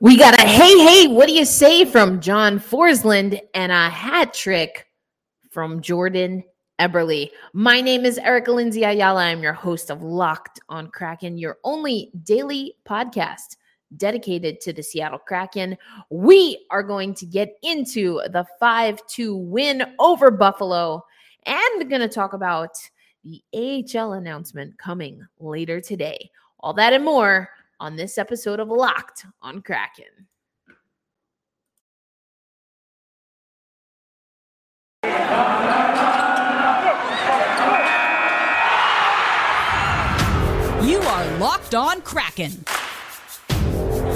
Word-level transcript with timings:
We 0.00 0.16
got 0.16 0.38
a 0.38 0.46
hey, 0.46 0.78
hey, 0.78 1.08
what 1.08 1.26
do 1.26 1.34
you 1.34 1.44
say 1.44 1.84
from 1.84 2.20
John 2.20 2.60
Forslund 2.60 3.40
and 3.52 3.72
a 3.72 3.90
hat 3.90 4.32
trick 4.32 4.86
from 5.50 5.80
Jordan 5.80 6.44
Eberle. 6.80 7.32
My 7.52 7.80
name 7.80 8.04
is 8.04 8.16
Erica 8.18 8.52
Lindsay 8.52 8.84
Ayala. 8.84 9.24
I'm 9.24 9.42
your 9.42 9.52
host 9.52 9.90
of 9.90 10.00
Locked 10.00 10.60
on 10.68 10.92
Kraken, 10.92 11.36
your 11.36 11.58
only 11.64 12.12
daily 12.22 12.76
podcast 12.88 13.56
dedicated 13.96 14.60
to 14.60 14.72
the 14.72 14.84
Seattle 14.84 15.18
Kraken. 15.18 15.76
We 16.10 16.64
are 16.70 16.84
going 16.84 17.14
to 17.14 17.26
get 17.26 17.56
into 17.64 18.20
the 18.30 18.46
5 18.60 19.04
2 19.04 19.36
win 19.36 19.82
over 19.98 20.30
Buffalo 20.30 21.04
and 21.44 21.90
going 21.90 22.02
to 22.02 22.08
talk 22.08 22.34
about 22.34 22.76
the 23.24 23.42
AHL 23.52 24.12
announcement 24.12 24.78
coming 24.78 25.26
later 25.40 25.80
today. 25.80 26.30
All 26.60 26.74
that 26.74 26.92
and 26.92 27.04
more 27.04 27.50
on 27.80 27.96
this 27.96 28.18
episode 28.18 28.60
of 28.60 28.68
Locked 28.68 29.24
on 29.42 29.62
Kraken. 29.62 30.28
You 40.82 40.98
are 41.00 41.38
Locked 41.38 41.74
on 41.74 42.00
Kraken. 42.02 42.64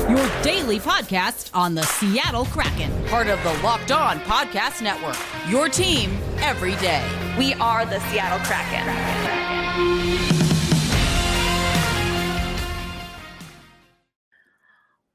Your 0.09 0.42
daily 0.42 0.79
podcast 0.79 1.51
on 1.54 1.74
the 1.74 1.82
Seattle 1.82 2.45
Kraken, 2.46 2.90
part 3.06 3.29
of 3.29 3.42
the 3.42 3.52
Locked 3.62 3.92
On 3.92 4.18
Podcast 4.20 4.82
Network. 4.82 5.16
Your 5.48 5.68
team 5.68 6.10
every 6.38 6.74
day. 6.76 7.06
We 7.38 7.54
are 7.54 7.87
the 7.87 8.01
Seattle 8.10 8.38
Kraken. 8.40 9.31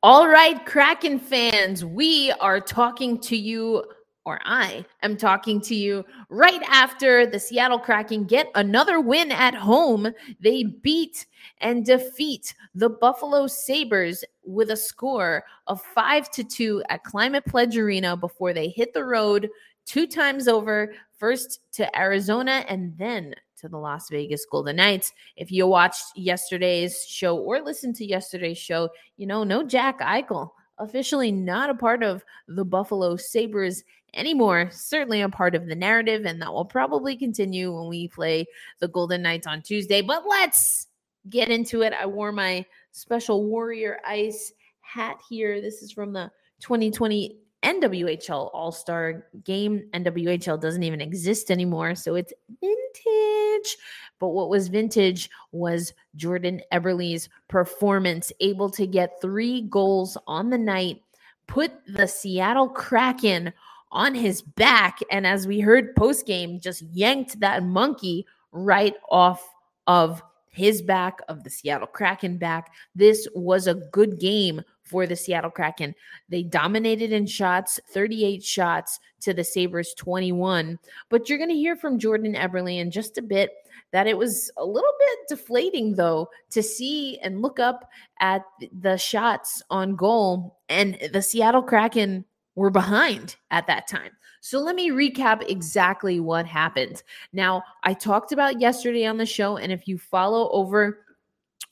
All 0.03 0.27
right, 0.27 0.63
Kraken 0.63 1.17
fans, 1.17 1.83
we 1.83 2.31
are 2.33 2.59
talking 2.59 3.19
to 3.21 3.35
you, 3.35 3.83
or 4.25 4.39
I 4.45 4.85
am 5.01 5.17
talking 5.17 5.59
to 5.61 5.73
you 5.73 6.05
right 6.29 6.61
after 6.69 7.25
the 7.25 7.39
Seattle 7.39 7.79
Kraken 7.79 8.25
get 8.25 8.51
another 8.53 9.01
win 9.01 9.31
at 9.31 9.55
home. 9.55 10.13
They 10.39 10.65
beat 10.65 11.25
and 11.61 11.83
defeat 11.83 12.53
the 12.75 12.89
Buffalo 12.89 13.47
Sabres 13.47 14.23
with 14.45 14.69
a 14.69 14.77
score 14.77 15.43
of 15.65 15.81
five 15.81 16.29
to 16.29 16.43
two 16.43 16.83
at 16.89 17.03
Climate 17.03 17.45
Pledge 17.45 17.75
Arena 17.75 18.15
before 18.15 18.53
they 18.53 18.69
hit 18.69 18.93
the 18.93 19.03
road 19.03 19.49
two 19.87 20.05
times 20.05 20.47
over, 20.47 20.93
first 21.17 21.61
to 21.71 21.99
Arizona 21.99 22.63
and 22.69 22.95
then 22.99 23.33
to 23.57 23.67
the 23.67 23.77
Las 23.77 24.09
Vegas 24.09 24.45
Golden 24.49 24.75
Knights. 24.77 25.13
If 25.35 25.51
you 25.51 25.67
watched 25.67 26.05
yesterday's 26.15 27.05
show 27.05 27.37
or 27.37 27.61
listened 27.61 27.95
to 27.97 28.05
yesterday's 28.05 28.57
show, 28.57 28.89
you 29.17 29.27
know, 29.27 29.43
no 29.43 29.63
Jack 29.63 29.99
Eichel, 29.99 30.51
officially 30.77 31.31
not 31.31 31.69
a 31.69 31.75
part 31.75 32.03
of 32.03 32.23
the 32.47 32.65
Buffalo 32.65 33.15
Sabres 33.15 33.83
anymore. 34.13 34.69
Certainly 34.71 35.21
a 35.21 35.29
part 35.29 35.55
of 35.55 35.67
the 35.67 35.75
narrative, 35.75 36.25
and 36.25 36.41
that 36.41 36.53
will 36.53 36.65
probably 36.65 37.15
continue 37.15 37.73
when 37.73 37.87
we 37.87 38.07
play 38.07 38.45
the 38.79 38.87
Golden 38.87 39.21
Knights 39.21 39.47
on 39.47 39.61
Tuesday. 39.61 40.01
But 40.01 40.23
let's 40.27 40.87
get 41.29 41.49
into 41.49 41.81
it. 41.81 41.93
I 41.93 42.05
wore 42.05 42.31
my 42.31 42.65
special 42.91 43.45
Warrior 43.45 43.99
Ice 44.05 44.53
hat 44.81 45.19
here. 45.29 45.61
This 45.61 45.81
is 45.81 45.91
from 45.91 46.13
the 46.13 46.31
2020 46.61 47.37
NWHL 47.63 48.49
All 48.53 48.71
Star 48.71 49.25
game. 49.43 49.87
NWHL 49.93 50.59
doesn't 50.59 50.83
even 50.83 51.01
exist 51.01 51.51
anymore, 51.51 51.95
so 51.95 52.15
it's 52.15 52.33
vintage. 52.61 53.77
But 54.19 54.29
what 54.29 54.49
was 54.49 54.67
vintage 54.67 55.29
was 55.51 55.93
Jordan 56.15 56.61
Eberle's 56.71 57.29
performance, 57.47 58.31
able 58.39 58.69
to 58.71 58.87
get 58.87 59.21
three 59.21 59.63
goals 59.63 60.17
on 60.27 60.49
the 60.49 60.57
night, 60.57 61.01
put 61.47 61.71
the 61.87 62.07
Seattle 62.07 62.69
Kraken 62.69 63.53
on 63.91 64.13
his 64.13 64.41
back, 64.41 64.99
and 65.11 65.25
as 65.25 65.47
we 65.47 65.59
heard 65.59 65.95
post 65.95 66.25
game, 66.25 66.59
just 66.59 66.81
yanked 66.91 67.39
that 67.39 67.63
monkey 67.63 68.25
right 68.51 68.95
off 69.09 69.47
of 69.87 70.21
his 70.49 70.81
back, 70.81 71.21
of 71.29 71.43
the 71.43 71.49
Seattle 71.49 71.87
Kraken 71.87 72.37
back. 72.37 72.73
This 72.95 73.27
was 73.33 73.67
a 73.67 73.75
good 73.75 74.19
game 74.19 74.61
for 74.87 75.05
the 75.05 75.15
Seattle 75.15 75.51
Kraken. 75.51 75.93
They 76.29 76.43
dominated 76.43 77.11
in 77.11 77.25
shots, 77.25 77.79
38 77.91 78.43
shots 78.43 78.99
to 79.21 79.33
the 79.33 79.43
Sabres 79.43 79.93
21. 79.95 80.79
But 81.09 81.29
you're 81.29 81.37
going 81.37 81.49
to 81.49 81.55
hear 81.55 81.75
from 81.75 81.99
Jordan 81.99 82.33
Eberle 82.33 82.79
in 82.79 82.91
just 82.91 83.17
a 83.17 83.21
bit 83.21 83.51
that 83.91 84.07
it 84.07 84.17
was 84.17 84.51
a 84.57 84.65
little 84.65 84.93
bit 84.99 85.19
deflating, 85.29 85.95
though, 85.95 86.29
to 86.51 86.61
see 86.61 87.17
and 87.19 87.41
look 87.41 87.59
up 87.59 87.89
at 88.19 88.43
the 88.81 88.97
shots 88.97 89.61
on 89.69 89.95
goal. 89.95 90.57
And 90.69 90.97
the 91.11 91.21
Seattle 91.21 91.63
Kraken 91.63 92.25
were 92.55 92.69
behind 92.69 93.35
at 93.51 93.67
that 93.67 93.87
time. 93.87 94.11
So 94.41 94.59
let 94.59 94.75
me 94.75 94.91
recap 94.91 95.49
exactly 95.49 96.19
what 96.19 96.45
happened. 96.45 97.03
Now, 97.33 97.63
I 97.83 97.93
talked 97.93 98.31
about 98.31 98.61
yesterday 98.61 99.05
on 99.05 99.17
the 99.17 99.25
show, 99.25 99.57
and 99.57 99.71
if 99.71 99.87
you 99.87 99.97
follow 99.97 100.49
over 100.51 101.05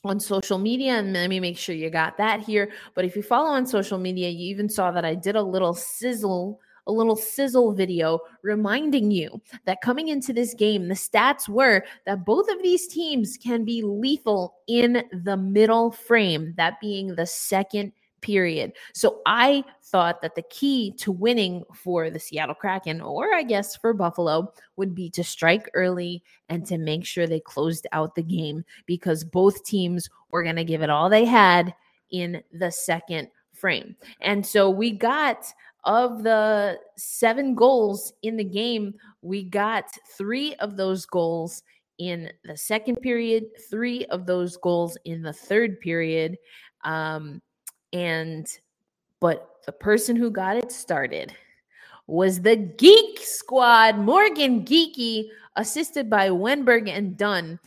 on 0.05 0.19
social 0.19 0.57
media 0.57 0.93
and 0.93 1.13
let 1.13 1.29
me 1.29 1.39
make 1.39 1.57
sure 1.57 1.75
you 1.75 1.89
got 1.89 2.17
that 2.17 2.39
here. 2.41 2.71
But 2.93 3.05
if 3.05 3.15
you 3.15 3.23
follow 3.23 3.49
on 3.49 3.65
social 3.65 3.97
media 3.97 4.29
you 4.29 4.49
even 4.49 4.69
saw 4.69 4.91
that 4.91 5.05
i 5.05 5.15
did 5.15 5.35
a 5.35 5.41
little 5.41 5.73
sizzle 5.73 6.59
a 6.87 6.91
little 6.91 7.15
sizzle 7.15 7.73
video 7.73 8.19
reminding 8.43 9.09
you 9.09 9.41
that 9.65 9.81
coming 9.81 10.09
into 10.09 10.33
this 10.33 10.53
game 10.53 10.87
the 10.87 10.93
stats 10.93 11.49
were 11.49 11.83
that 12.05 12.25
both 12.25 12.47
of 12.49 12.61
these 12.61 12.87
teams 12.87 13.37
can 13.37 13.65
be 13.65 13.81
lethal 13.81 14.55
in 14.67 15.03
the 15.23 15.35
middle 15.35 15.91
frame 15.91 16.53
that 16.57 16.79
being 16.79 17.15
the 17.15 17.25
second 17.25 17.91
period. 18.25 18.73
So 18.93 19.21
I 19.27 19.63
thought 19.83 20.19
that 20.23 20.33
the 20.33 20.41
key 20.49 20.91
to 20.97 21.11
winning 21.11 21.63
for 21.75 22.09
the 22.09 22.19
Seattle 22.19 22.55
Kraken, 22.55 22.99
or 22.99 23.31
I 23.35 23.43
guess 23.43 23.75
for 23.75 23.93
Buffalo, 23.93 24.51
would 24.77 24.95
be 24.95 25.11
to 25.11 25.23
strike 25.23 25.69
early 25.75 26.23
and 26.49 26.65
to 26.65 26.79
make 26.79 27.05
sure 27.05 27.27
they 27.27 27.39
closed 27.39 27.85
out 27.91 28.15
the 28.15 28.23
game 28.23 28.65
because 28.87 29.23
both 29.23 29.63
teams 29.63 30.09
were 30.31 30.41
going 30.41 30.55
to 30.55 30.63
give 30.63 30.81
it 30.81 30.89
all 30.89 31.07
they 31.07 31.23
had 31.23 31.71
in 32.09 32.41
the 32.51 32.71
second 32.71 33.27
frame. 33.53 33.95
And 34.21 34.43
so 34.43 34.71
we 34.71 34.89
got 34.91 35.45
of 35.83 36.23
the 36.23 36.79
seven 36.97 37.53
goals 37.53 38.11
in 38.23 38.37
the 38.37 38.43
game, 38.43 38.95
we 39.21 39.43
got 39.43 39.85
three 40.17 40.55
of 40.55 40.77
those 40.77 41.05
goals 41.05 41.61
in 41.99 42.31
the 42.43 42.57
second 42.57 42.95
period, 42.97 43.45
three 43.69 44.03
of 44.05 44.25
those 44.25 44.57
goals 44.57 44.97
in 45.05 45.21
the 45.21 45.31
third 45.31 45.79
period. 45.79 46.37
Um, 46.83 47.39
and, 47.95 48.45
but 49.21 49.61
the 49.65 49.71
person 49.71 50.17
who 50.17 50.29
got 50.29 50.57
it 50.57 50.71
started 50.71 51.33
was 52.07 52.41
the 52.41 52.57
Geek 52.57 53.19
Squad, 53.19 53.97
Morgan 53.97 54.65
Geekie, 54.65 55.29
assisted 55.55 56.09
by 56.09 56.27
Wennberg 56.29 56.89
and 56.89 57.15
Dunn, 57.15 57.57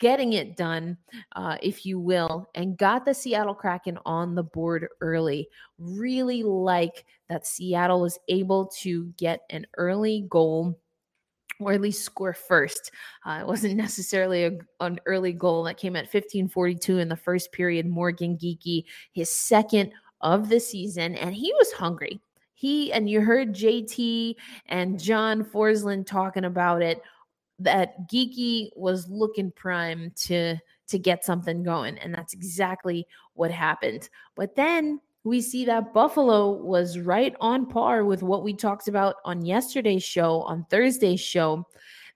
getting 0.00 0.32
it 0.32 0.56
done, 0.56 0.98
uh, 1.36 1.56
if 1.62 1.86
you 1.86 2.00
will, 2.00 2.50
and 2.56 2.76
got 2.76 3.04
the 3.04 3.14
Seattle 3.14 3.54
Kraken 3.54 3.98
on 4.04 4.34
the 4.34 4.42
board 4.42 4.88
early. 5.00 5.48
Really 5.78 6.42
like 6.42 7.04
that 7.28 7.46
Seattle 7.46 8.00
was 8.00 8.18
able 8.28 8.66
to 8.80 9.04
get 9.16 9.42
an 9.50 9.64
early 9.76 10.26
goal 10.28 10.76
or 11.60 11.72
at 11.72 11.80
least 11.80 12.04
score 12.04 12.32
first. 12.32 12.90
Uh, 13.24 13.38
it 13.40 13.46
wasn't 13.46 13.76
necessarily 13.76 14.44
a, 14.44 14.58
an 14.80 14.98
early 15.06 15.32
goal 15.32 15.64
that 15.64 15.76
came 15.76 15.96
at 15.96 16.04
1542 16.04 16.98
in 16.98 17.08
the 17.08 17.16
first 17.16 17.52
period. 17.52 17.86
Morgan 17.86 18.36
Geekie, 18.36 18.84
his 19.12 19.30
second 19.30 19.92
of 20.20 20.48
the 20.48 20.60
season, 20.60 21.14
and 21.16 21.34
he 21.34 21.52
was 21.54 21.72
hungry. 21.72 22.20
He 22.54 22.92
and 22.92 23.08
you 23.08 23.20
heard 23.20 23.54
JT 23.54 24.34
and 24.66 24.98
John 24.98 25.44
Forslund 25.44 26.06
talking 26.06 26.44
about 26.44 26.82
it 26.82 27.00
that 27.60 28.08
Geekie 28.08 28.70
was 28.74 29.08
looking 29.08 29.52
prime 29.52 30.12
to 30.16 30.56
to 30.88 30.98
get 30.98 31.24
something 31.24 31.62
going 31.62 31.98
and 31.98 32.14
that's 32.14 32.32
exactly 32.32 33.06
what 33.34 33.50
happened. 33.50 34.08
But 34.34 34.56
then 34.56 35.00
we 35.28 35.40
see 35.42 35.64
that 35.66 35.92
Buffalo 35.92 36.50
was 36.50 36.98
right 36.98 37.34
on 37.40 37.66
par 37.66 38.04
with 38.04 38.22
what 38.22 38.42
we 38.42 38.54
talked 38.54 38.88
about 38.88 39.16
on 39.24 39.44
yesterday's 39.44 40.02
show, 40.02 40.40
on 40.42 40.66
Thursday's 40.70 41.20
show, 41.20 41.66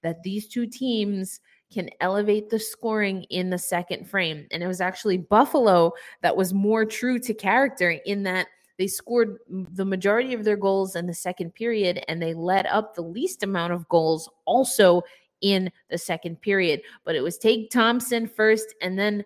that 0.02 0.22
these 0.22 0.48
two 0.48 0.66
teams 0.66 1.40
can 1.72 1.90
elevate 2.00 2.48
the 2.50 2.58
scoring 2.58 3.24
in 3.24 3.50
the 3.50 3.58
second 3.58 4.08
frame. 4.08 4.46
And 4.50 4.62
it 4.62 4.66
was 4.66 4.80
actually 4.80 5.18
Buffalo 5.18 5.92
that 6.22 6.36
was 6.36 6.52
more 6.52 6.84
true 6.84 7.18
to 7.20 7.34
character 7.34 7.90
in 8.04 8.22
that 8.24 8.46
they 8.78 8.86
scored 8.86 9.38
the 9.48 9.84
majority 9.84 10.34
of 10.34 10.44
their 10.44 10.56
goals 10.56 10.96
in 10.96 11.06
the 11.06 11.14
second 11.14 11.54
period 11.54 12.02
and 12.08 12.20
they 12.20 12.34
led 12.34 12.66
up 12.66 12.94
the 12.94 13.02
least 13.02 13.42
amount 13.42 13.72
of 13.72 13.88
goals 13.88 14.28
also 14.44 15.02
in 15.40 15.70
the 15.90 15.98
second 15.98 16.40
period. 16.40 16.80
But 17.04 17.14
it 17.14 17.22
was 17.22 17.38
Tage 17.38 17.68
Thompson 17.70 18.26
first 18.26 18.74
and 18.80 18.98
then 18.98 19.24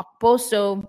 Okposo 0.00 0.88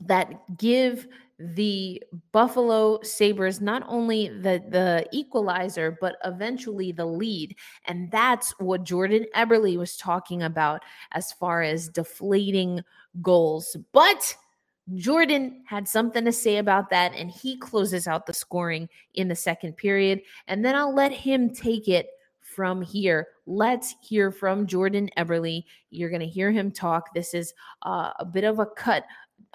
that 0.00 0.56
give 0.58 1.06
the 1.38 2.02
Buffalo 2.32 3.00
Sabres 3.02 3.60
not 3.60 3.82
only 3.86 4.28
the 4.28 4.62
the 4.70 5.06
equalizer 5.12 5.98
but 6.00 6.16
eventually 6.24 6.92
the 6.92 7.04
lead 7.04 7.54
and 7.84 8.10
that's 8.10 8.54
what 8.58 8.84
Jordan 8.84 9.26
Eberle 9.34 9.76
was 9.76 9.96
talking 9.96 10.42
about 10.42 10.82
as 11.12 11.32
far 11.32 11.62
as 11.62 11.88
deflating 11.90 12.80
goals 13.20 13.76
but 13.92 14.34
Jordan 14.94 15.62
had 15.66 15.88
something 15.88 16.24
to 16.24 16.32
say 16.32 16.58
about 16.58 16.90
that, 16.90 17.12
and 17.12 17.28
he 17.28 17.56
closes 17.56 18.06
out 18.06 18.24
the 18.24 18.32
scoring 18.32 18.88
in 19.14 19.26
the 19.26 19.34
second 19.34 19.76
period. 19.76 20.22
And 20.46 20.64
then 20.64 20.76
I'll 20.76 20.94
let 20.94 21.10
him 21.10 21.52
take 21.52 21.88
it 21.88 22.06
from 22.40 22.80
here. 22.80 23.28
Let's 23.46 23.96
hear 24.00 24.30
from 24.30 24.66
Jordan 24.66 25.10
Eberle. 25.18 25.64
You're 25.90 26.10
going 26.10 26.20
to 26.20 26.26
hear 26.28 26.52
him 26.52 26.70
talk. 26.70 27.12
This 27.14 27.34
is 27.34 27.52
uh, 27.82 28.12
a 28.20 28.24
bit 28.24 28.44
of 28.44 28.60
a 28.60 28.66
cut, 28.66 29.04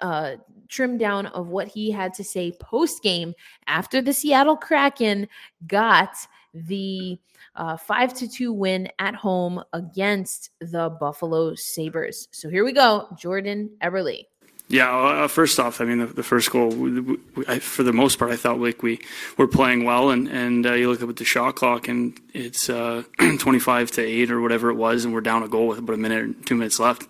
uh, 0.00 0.36
trim 0.68 0.98
down 0.98 1.26
of 1.26 1.48
what 1.48 1.68
he 1.68 1.90
had 1.90 2.12
to 2.14 2.24
say 2.24 2.52
post 2.60 3.02
game 3.02 3.34
after 3.66 4.02
the 4.02 4.12
Seattle 4.12 4.56
Kraken 4.56 5.28
got 5.66 6.14
the 6.54 7.18
uh, 7.56 7.76
five 7.76 8.14
to 8.14 8.28
two 8.28 8.52
win 8.52 8.88
at 8.98 9.14
home 9.14 9.62
against 9.72 10.50
the 10.60 10.90
Buffalo 11.00 11.54
Sabres. 11.54 12.28
So 12.32 12.48
here 12.48 12.64
we 12.64 12.72
go, 12.72 13.08
Jordan 13.16 13.70
Eberle. 13.82 14.24
Yeah, 14.72 14.90
uh, 14.90 15.28
first 15.28 15.60
off, 15.60 15.82
I 15.82 15.84
mean, 15.84 15.98
the, 15.98 16.06
the 16.06 16.22
first 16.22 16.50
goal, 16.50 16.70
we, 16.70 17.18
I, 17.46 17.58
for 17.58 17.82
the 17.82 17.92
most 17.92 18.18
part, 18.18 18.30
I 18.30 18.36
thought 18.36 18.58
like 18.58 18.82
we 18.82 19.00
were 19.36 19.46
playing 19.46 19.84
well, 19.84 20.08
and 20.08 20.28
and 20.28 20.64
uh, 20.64 20.72
you 20.72 20.90
look 20.90 21.02
up 21.02 21.10
at 21.10 21.16
the 21.16 21.26
shot 21.26 21.56
clock, 21.56 21.88
and 21.88 22.18
it's 22.32 22.70
uh, 22.70 23.02
25 23.38 23.90
to 23.90 24.02
eight 24.02 24.30
or 24.30 24.40
whatever 24.40 24.70
it 24.70 24.76
was, 24.76 25.04
and 25.04 25.12
we're 25.12 25.20
down 25.20 25.42
a 25.42 25.48
goal 25.48 25.66
with 25.66 25.78
about 25.78 25.92
a 25.92 25.98
minute, 25.98 26.46
two 26.46 26.54
minutes 26.54 26.80
left. 26.80 27.06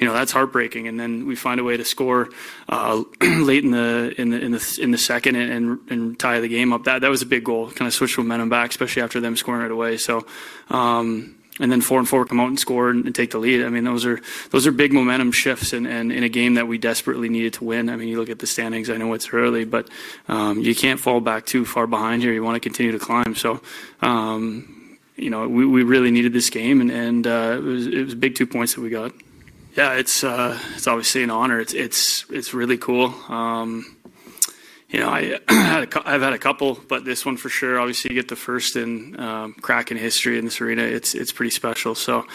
You 0.00 0.08
know, 0.08 0.12
that's 0.12 0.32
heartbreaking. 0.32 0.88
And 0.88 0.98
then 0.98 1.24
we 1.28 1.36
find 1.36 1.60
a 1.60 1.62
way 1.62 1.76
to 1.76 1.84
score 1.84 2.30
uh, 2.68 3.04
late 3.22 3.62
in 3.62 3.70
the 3.70 4.12
in 4.18 4.30
the 4.30 4.40
in 4.40 4.50
the 4.50 4.78
in 4.82 4.90
the 4.90 4.98
second 4.98 5.36
and, 5.36 5.78
and, 5.88 6.18
tie 6.18 6.40
the 6.40 6.48
game 6.48 6.72
up. 6.72 6.82
That 6.82 7.02
that 7.02 7.10
was 7.10 7.22
a 7.22 7.26
big 7.26 7.44
goal, 7.44 7.70
kind 7.70 7.86
of 7.86 7.94
switch 7.94 8.18
momentum 8.18 8.48
back, 8.48 8.70
especially 8.70 9.02
after 9.02 9.20
them 9.20 9.36
scoring 9.36 9.62
right 9.62 9.70
away. 9.70 9.98
So. 9.98 10.26
Um, 10.68 11.36
and 11.60 11.70
then 11.70 11.80
four 11.80 11.98
and 11.98 12.08
four 12.08 12.24
come 12.24 12.40
out 12.40 12.48
and 12.48 12.58
score 12.58 12.90
and, 12.90 13.14
take 13.14 13.30
the 13.30 13.38
lead. 13.38 13.64
I 13.64 13.68
mean, 13.68 13.84
those 13.84 14.04
are 14.04 14.20
those 14.50 14.66
are 14.66 14.72
big 14.72 14.92
momentum 14.92 15.32
shifts, 15.32 15.72
and, 15.72 15.86
and 15.86 16.12
in 16.12 16.24
a 16.24 16.28
game 16.28 16.54
that 16.54 16.66
we 16.66 16.78
desperately 16.78 17.28
needed 17.28 17.54
to 17.54 17.64
win. 17.64 17.88
I 17.88 17.96
mean, 17.96 18.08
you 18.08 18.18
look 18.18 18.30
at 18.30 18.40
the 18.40 18.46
standings. 18.46 18.90
I 18.90 18.96
know 18.96 19.12
it's 19.12 19.32
early, 19.32 19.64
but 19.64 19.88
um, 20.28 20.60
you 20.60 20.74
can't 20.74 20.98
fall 20.98 21.20
back 21.20 21.46
too 21.46 21.64
far 21.64 21.86
behind 21.86 22.22
here. 22.22 22.32
You 22.32 22.42
want 22.42 22.56
to 22.56 22.60
continue 22.60 22.92
to 22.92 22.98
climb. 22.98 23.34
So. 23.34 23.60
Um, 24.02 24.70
you 25.16 25.30
know, 25.30 25.46
we, 25.46 25.64
we 25.64 25.84
really 25.84 26.10
needed 26.10 26.32
this 26.32 26.50
game, 26.50 26.80
and, 26.80 26.90
and 26.90 27.24
uh, 27.24 27.54
it 27.56 27.62
was 27.62 27.86
it 27.86 28.04
was 28.04 28.14
big 28.16 28.34
two 28.34 28.48
points 28.48 28.74
that 28.74 28.80
we 28.80 28.90
got. 28.90 29.12
Yeah, 29.76 29.94
it's 29.94 30.24
uh, 30.24 30.58
it's 30.74 30.86
obviously 30.86 31.22
an 31.22 31.30
honor. 31.30 31.60
It's 31.60 31.72
it's 31.72 32.24
it's 32.30 32.52
really 32.52 32.78
cool. 32.78 33.14
Um, 33.28 33.93
I 35.02 35.40
had 35.48 35.94
a, 35.94 36.08
I've 36.08 36.22
had 36.22 36.32
a 36.32 36.38
couple, 36.38 36.78
but 36.88 37.04
this 37.04 37.24
one 37.24 37.36
for 37.36 37.48
sure. 37.48 37.78
Obviously, 37.80 38.10
you 38.10 38.20
get 38.20 38.28
the 38.28 38.36
first 38.36 38.76
in 38.76 39.18
um, 39.18 39.54
Kraken 39.54 39.96
history 39.96 40.38
in 40.38 40.44
this 40.44 40.60
arena. 40.60 40.82
It's 40.82 41.14
it's 41.14 41.32
pretty 41.32 41.50
special. 41.50 41.94
So, 41.94 42.26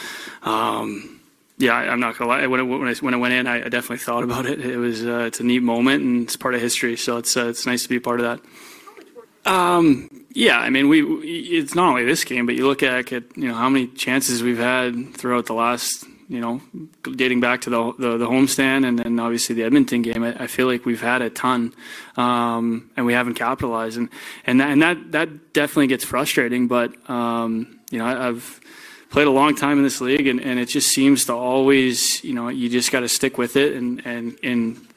um, 0.43 1.19
yeah, 1.57 1.75
I, 1.75 1.93
am 1.93 1.99
not 1.99 2.17
gonna 2.17 2.29
lie. 2.29 2.47
When, 2.47 2.59
it, 2.59 2.63
I, 2.63 2.93
when 3.05 3.13
I 3.13 3.17
went 3.17 3.33
in, 3.33 3.47
I, 3.47 3.65
I, 3.65 3.69
definitely 3.69 3.97
thought 3.97 4.23
about 4.23 4.45
it. 4.45 4.59
It 4.59 4.77
was 4.77 5.05
uh, 5.05 5.25
it's 5.27 5.39
a 5.39 5.43
neat 5.43 5.63
moment 5.63 6.03
and 6.03 6.23
it's 6.23 6.35
part 6.35 6.55
of 6.55 6.61
history. 6.61 6.97
So 6.97 7.17
it's 7.17 7.37
uh, 7.37 7.47
it's 7.47 7.65
nice 7.65 7.83
to 7.83 7.89
be 7.89 7.97
a 7.97 8.01
part 8.01 8.19
of 8.19 8.25
that. 8.25 9.51
Um, 9.51 10.09
yeah, 10.33 10.59
I 10.59 10.69
mean, 10.69 10.89
we 10.89 11.01
it's 11.01 11.75
not 11.75 11.89
only 11.89 12.05
this 12.05 12.23
game, 12.23 12.45
but 12.45 12.55
you 12.55 12.67
look 12.67 12.83
at, 12.83 13.11
you 13.11 13.23
know 13.35 13.55
how 13.55 13.69
many 13.69 13.87
chances 13.87 14.43
we've 14.43 14.57
had 14.59 15.15
throughout 15.15 15.47
the 15.47 15.53
last 15.53 16.05
you 16.29 16.39
know, 16.39 16.61
dating 17.01 17.41
back 17.41 17.61
to 17.61 17.69
the 17.71 17.93
the, 17.97 18.17
the 18.17 18.27
homestand 18.27 18.87
and 18.87 18.99
then 18.99 19.19
obviously 19.19 19.55
the 19.55 19.63
Edmonton 19.63 20.03
game, 20.03 20.23
I, 20.23 20.43
I 20.43 20.47
feel 20.47 20.67
like 20.67 20.85
we've 20.85 21.01
had 21.01 21.23
a 21.23 21.29
ton, 21.29 21.73
um, 22.15 22.89
and 22.95 23.05
we 23.05 23.13
haven't 23.13 23.33
capitalized, 23.33 23.97
and 23.97 24.09
and 24.45 24.61
that, 24.61 24.69
and 24.69 24.81
that 24.81 25.11
that 25.11 25.53
definitely 25.53 25.87
gets 25.87 26.05
frustrating. 26.05 26.67
But 26.67 27.09
um, 27.09 27.79
you 27.89 27.97
know, 27.97 28.05
I, 28.05 28.27
I've 28.27 28.61
played 29.09 29.27
a 29.27 29.31
long 29.31 29.55
time 29.55 29.77
in 29.77 29.83
this 29.83 30.01
league, 30.01 30.27
and, 30.27 30.39
and 30.39 30.59
it 30.59 30.67
just 30.67 30.89
seems 30.89 31.25
to 31.25 31.33
always, 31.33 32.23
you 32.23 32.33
know, 32.33 32.49
you 32.49 32.69
just 32.69 32.91
got 32.91 32.99
to 32.99 33.09
stick 33.09 33.37
with 33.39 33.55
it, 33.55 33.75
and 33.75 34.05
and 34.05 34.37
and 34.43 34.87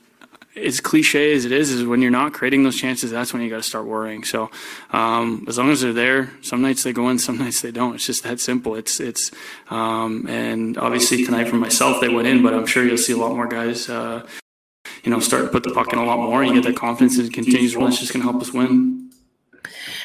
as 0.56 0.80
cliche 0.80 1.32
as 1.32 1.44
it 1.44 1.52
is, 1.52 1.70
is 1.70 1.84
when 1.84 2.02
you're 2.02 2.10
not 2.10 2.32
creating 2.34 2.62
those 2.62 2.76
chances, 2.76 3.10
that's 3.10 3.32
when 3.32 3.42
you 3.42 3.48
got 3.48 3.56
to 3.56 3.62
start 3.62 3.86
worrying. 3.86 4.22
So, 4.24 4.50
um, 4.90 5.44
as 5.48 5.58
long 5.58 5.70
as 5.70 5.80
they're 5.80 5.92
there, 5.92 6.30
some 6.42 6.60
nights 6.60 6.82
they 6.82 6.92
go 6.92 7.08
in, 7.08 7.18
some 7.18 7.38
nights 7.38 7.62
they 7.62 7.70
don't. 7.70 7.94
It's 7.94 8.06
just 8.06 8.22
that 8.24 8.40
simple. 8.40 8.74
It's 8.74 9.00
it's, 9.00 9.30
um, 9.70 10.26
and 10.28 10.76
obviously 10.76 11.24
tonight 11.24 11.48
for 11.48 11.56
myself 11.56 12.00
they 12.00 12.08
went 12.08 12.28
in, 12.28 12.42
but 12.42 12.52
I'm 12.54 12.66
sure 12.66 12.84
you'll 12.84 12.98
see 12.98 13.14
a 13.14 13.16
lot 13.16 13.34
more 13.34 13.48
guys, 13.48 13.88
uh, 13.88 14.26
you 15.02 15.10
know, 15.10 15.20
start 15.20 15.44
to 15.44 15.48
put 15.48 15.62
the 15.62 15.72
puck 15.72 15.92
in 15.92 15.98
a 15.98 16.04
lot 16.04 16.18
more. 16.18 16.42
And 16.42 16.54
you 16.54 16.62
get 16.62 16.68
that 16.68 16.78
confidence 16.78 17.16
and 17.18 17.26
it 17.26 17.32
continues. 17.32 17.76
Well, 17.76 17.88
it's 17.88 17.98
just 17.98 18.12
going 18.12 18.24
to 18.24 18.30
help 18.30 18.42
us 18.42 18.52
win. 18.52 19.10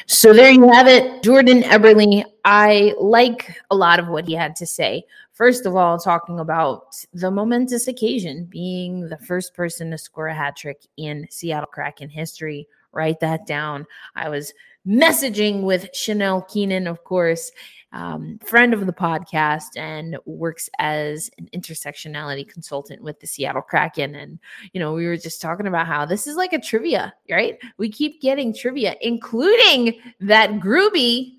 So 0.06 0.32
there 0.32 0.50
you 0.50 0.72
have 0.72 0.86
it, 0.86 1.22
Jordan 1.22 1.62
Eberle. 1.62 2.24
I 2.42 2.94
like 2.98 3.60
a 3.70 3.76
lot 3.76 3.98
of 4.00 4.08
what 4.08 4.26
he 4.26 4.32
had 4.32 4.56
to 4.56 4.66
say. 4.66 5.04
First 5.38 5.66
of 5.66 5.76
all, 5.76 6.00
talking 6.00 6.40
about 6.40 6.96
the 7.12 7.30
momentous 7.30 7.86
occasion 7.86 8.46
being 8.46 9.08
the 9.08 9.18
first 9.18 9.54
person 9.54 9.88
to 9.92 9.96
score 9.96 10.26
a 10.26 10.34
hat 10.34 10.56
trick 10.56 10.82
in 10.96 11.28
Seattle 11.30 11.68
Kraken 11.68 12.08
history. 12.08 12.66
Write 12.90 13.20
that 13.20 13.46
down. 13.46 13.86
I 14.16 14.30
was 14.30 14.52
messaging 14.84 15.62
with 15.62 15.94
Chanel 15.94 16.42
Keenan, 16.42 16.88
of 16.88 17.04
course, 17.04 17.52
um, 17.92 18.40
friend 18.44 18.74
of 18.74 18.84
the 18.84 18.92
podcast, 18.92 19.76
and 19.76 20.18
works 20.26 20.68
as 20.80 21.30
an 21.38 21.48
intersectionality 21.54 22.46
consultant 22.48 23.00
with 23.00 23.20
the 23.20 23.28
Seattle 23.28 23.62
Kraken. 23.62 24.16
And, 24.16 24.40
you 24.72 24.80
know, 24.80 24.92
we 24.92 25.06
were 25.06 25.16
just 25.16 25.40
talking 25.40 25.68
about 25.68 25.86
how 25.86 26.04
this 26.04 26.26
is 26.26 26.34
like 26.34 26.52
a 26.52 26.60
trivia, 26.60 27.14
right? 27.30 27.60
We 27.76 27.90
keep 27.90 28.20
getting 28.20 28.52
trivia, 28.52 28.96
including 29.02 30.00
that 30.18 30.58
Gruby, 30.58 31.36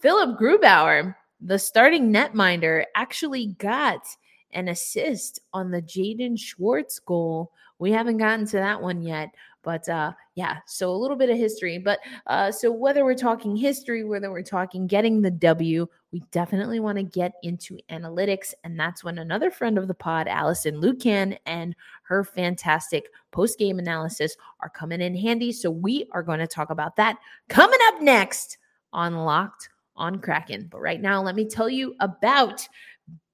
Philip 0.00 0.40
Grubauer 0.40 1.16
the 1.44 1.58
starting 1.58 2.12
netminder 2.12 2.84
actually 2.94 3.48
got 3.58 4.06
an 4.52 4.68
assist 4.68 5.40
on 5.52 5.70
the 5.70 5.82
Jaden 5.82 6.38
Schwartz 6.38 6.98
goal. 6.98 7.52
We 7.78 7.90
haven't 7.90 8.18
gotten 8.18 8.46
to 8.46 8.56
that 8.58 8.80
one 8.80 9.02
yet, 9.02 9.30
but 9.64 9.88
uh, 9.88 10.12
yeah, 10.36 10.58
so 10.66 10.90
a 10.90 10.96
little 10.96 11.16
bit 11.16 11.30
of 11.30 11.36
history. 11.36 11.78
But 11.78 11.98
uh, 12.28 12.52
so 12.52 12.70
whether 12.70 13.04
we're 13.04 13.14
talking 13.14 13.56
history, 13.56 14.04
whether 14.04 14.30
we're 14.30 14.42
talking 14.42 14.86
getting 14.86 15.20
the 15.20 15.32
W, 15.32 15.88
we 16.12 16.22
definitely 16.30 16.78
want 16.78 16.98
to 16.98 17.02
get 17.02 17.32
into 17.42 17.78
analytics. 17.90 18.54
And 18.62 18.78
that's 18.78 19.02
when 19.02 19.18
another 19.18 19.50
friend 19.50 19.78
of 19.78 19.88
the 19.88 19.94
pod, 19.94 20.28
Alison 20.28 20.80
Lukan, 20.80 21.36
and 21.46 21.74
her 22.04 22.22
fantastic 22.22 23.06
post 23.32 23.58
game 23.58 23.80
analysis 23.80 24.36
are 24.60 24.68
coming 24.68 25.00
in 25.00 25.16
handy. 25.16 25.50
So 25.50 25.70
we 25.70 26.06
are 26.12 26.22
going 26.22 26.40
to 26.40 26.46
talk 26.46 26.70
about 26.70 26.94
that 26.96 27.18
coming 27.48 27.80
up 27.88 28.00
next 28.00 28.58
on 28.92 29.16
Locked 29.16 29.70
on 29.96 30.20
Kraken. 30.20 30.68
But 30.70 30.80
right 30.80 31.00
now, 31.00 31.22
let 31.22 31.34
me 31.34 31.48
tell 31.48 31.68
you 31.68 31.94
about 32.00 32.66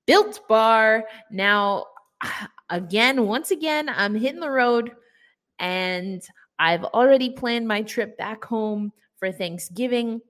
Built 0.07 0.41
Bar. 0.49 1.05
Now, 1.31 1.87
again, 2.71 3.27
once 3.27 3.51
again, 3.51 3.89
I'm 3.89 4.15
hitting 4.15 4.41
the 4.41 4.51
road 4.51 4.93
and 5.59 6.23
I've 6.59 6.85
already 6.85 7.31
planned 7.31 7.69
my 7.69 7.83
trip 7.83 8.17
back 8.19 8.45
home 8.45 8.93
for 9.19 9.31
Thanksgiving. 9.31 10.21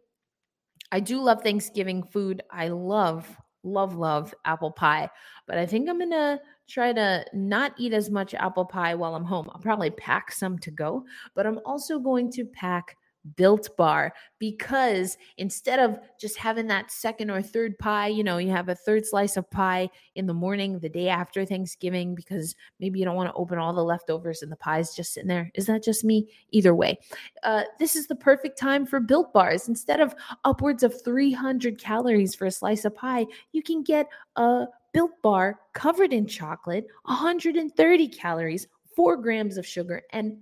I 0.93 1.01
do 1.01 1.21
love 1.21 1.43
Thanksgiving 1.43 2.03
food. 2.03 2.43
I 2.51 2.69
love, 2.69 3.27
love, 3.63 3.95
love 3.95 4.35
apple 4.45 4.71
pie. 4.71 5.09
But 5.47 5.59
I 5.59 5.67
think 5.67 5.89
I'm 5.89 5.99
going 5.99 6.11
to 6.11 6.41
try 6.69 6.93
to 6.93 7.25
not 7.33 7.73
eat 7.79 7.93
as 7.93 8.11
much 8.11 8.35
apple 8.35 8.65
pie 8.65 8.95
while 8.95 9.15
I'm 9.15 9.25
home. 9.25 9.49
I'll 9.53 9.61
probably 9.61 9.91
pack 9.91 10.33
some 10.33 10.59
to 10.59 10.71
go, 10.71 11.05
but 11.35 11.47
I'm 11.47 11.61
also 11.65 11.99
going 11.99 12.31
to 12.33 12.45
pack 12.45 12.97
built 13.37 13.77
bar 13.77 14.13
because 14.39 15.17
instead 15.37 15.79
of 15.79 15.99
just 16.19 16.37
having 16.39 16.67
that 16.69 16.91
second 16.91 17.31
or 17.31 17.43
third 17.43 17.79
pie, 17.79 18.09
you 18.09 18.23
know, 18.23 18.39
you 18.39 18.51
have 18.51 18.69
a 18.69 18.75
third 18.75 19.05
slice 19.05 19.37
of 19.37 19.51
pie 19.51 19.89
in 20.15 20.27
the 20.27 20.35
morning, 20.35 20.79
the 20.79 20.89
day 20.89 21.09
after 21.09 21.45
Thanksgiving, 21.45 22.15
because 22.15 22.55
maybe 22.81 22.99
you 22.99 23.05
don't 23.05 23.17
want 23.17 23.29
to 23.29 23.35
open 23.35 23.59
all 23.59 23.73
the 23.73 23.83
leftovers 23.83 24.43
and 24.43 24.51
the 24.51 24.57
pie's 24.57 24.95
just 24.95 25.13
sitting 25.13 25.29
there. 25.29 25.51
Is 25.55 25.67
that 25.67 25.83
just 25.83 26.05
me? 26.05 26.29
Either 26.51 26.75
way, 26.75 26.99
uh, 27.43 27.65
this 27.79 27.97
is 27.97 28.07
the 28.07 28.15
perfect 28.15 28.59
time 28.59 28.87
for 28.87 29.01
built 29.01 29.33
bars. 29.33 29.69
Instead 29.69 30.01
of 30.01 30.15
upwards 30.45 30.83
of 30.83 31.03
300 31.03 31.79
calories 31.79 32.35
for 32.35 32.47
a 32.47 32.51
slice 32.51 32.85
of 32.85 32.95
pie, 32.95 33.27
you 33.53 33.63
can 33.63 33.83
get 33.83 34.07
a 34.37 34.67
built 34.93 35.13
bar 35.23 35.61
covered 35.75 36.13
in 36.13 36.27
chocolate, 36.27 36.87
130 37.05 38.09
calories, 38.09 38.67
four 38.97 39.17
grams 39.17 39.57
of 39.57 39.67
sugar, 39.67 40.03
and 40.13 40.39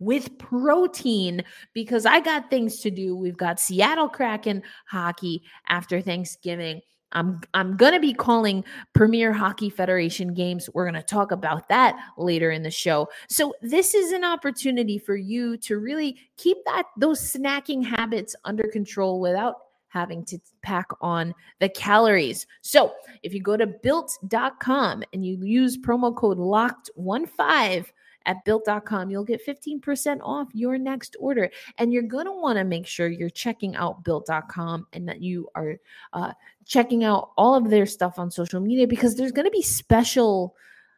with 0.00 0.36
protein 0.38 1.44
because 1.72 2.04
I 2.04 2.18
got 2.18 2.50
things 2.50 2.80
to 2.80 2.90
do. 2.90 3.14
We've 3.14 3.36
got 3.36 3.60
Seattle 3.60 4.08
Kraken 4.08 4.62
hockey 4.86 5.42
after 5.68 6.00
Thanksgiving. 6.00 6.80
I'm 7.12 7.40
I'm 7.54 7.76
going 7.76 7.92
to 7.92 8.00
be 8.00 8.14
calling 8.14 8.64
Premier 8.94 9.32
Hockey 9.32 9.68
Federation 9.68 10.32
games. 10.32 10.70
We're 10.72 10.84
going 10.84 10.94
to 10.94 11.02
talk 11.02 11.32
about 11.32 11.68
that 11.68 11.96
later 12.16 12.50
in 12.50 12.62
the 12.62 12.70
show. 12.70 13.08
So 13.28 13.54
this 13.62 13.94
is 13.94 14.12
an 14.12 14.24
opportunity 14.24 14.98
for 14.98 15.16
you 15.16 15.56
to 15.58 15.78
really 15.78 16.18
keep 16.36 16.58
that 16.66 16.84
those 16.96 17.20
snacking 17.20 17.84
habits 17.84 18.36
under 18.44 18.68
control 18.68 19.20
without 19.20 19.56
having 19.90 20.24
to 20.24 20.38
pack 20.62 20.86
on 21.00 21.34
the 21.58 21.68
calories. 21.68 22.46
So, 22.62 22.92
if 23.22 23.34
you 23.34 23.42
go 23.42 23.56
to 23.56 23.66
built.com 23.66 25.02
and 25.12 25.26
you 25.26 25.38
use 25.42 25.76
promo 25.76 26.14
code 26.14 26.38
locked15 26.38 27.86
at 28.26 28.44
built.com, 28.44 29.10
you'll 29.10 29.24
get 29.24 29.44
15% 29.46 30.20
off 30.22 30.48
your 30.52 30.78
next 30.78 31.16
order. 31.18 31.50
And 31.78 31.92
you're 31.92 32.02
going 32.02 32.26
to 32.26 32.32
want 32.32 32.58
to 32.58 32.64
make 32.64 32.86
sure 32.86 33.08
you're 33.08 33.30
checking 33.30 33.76
out 33.76 34.04
built.com 34.04 34.86
and 34.92 35.08
that 35.08 35.22
you 35.22 35.48
are 35.54 35.76
uh, 36.12 36.32
checking 36.66 37.04
out 37.04 37.30
all 37.36 37.54
of 37.54 37.70
their 37.70 37.86
stuff 37.86 38.18
on 38.18 38.30
social 38.30 38.60
media 38.60 38.86
because 38.86 39.16
there's 39.16 39.32
going 39.32 39.46
to 39.46 39.50
be 39.50 39.62
special 39.62 40.54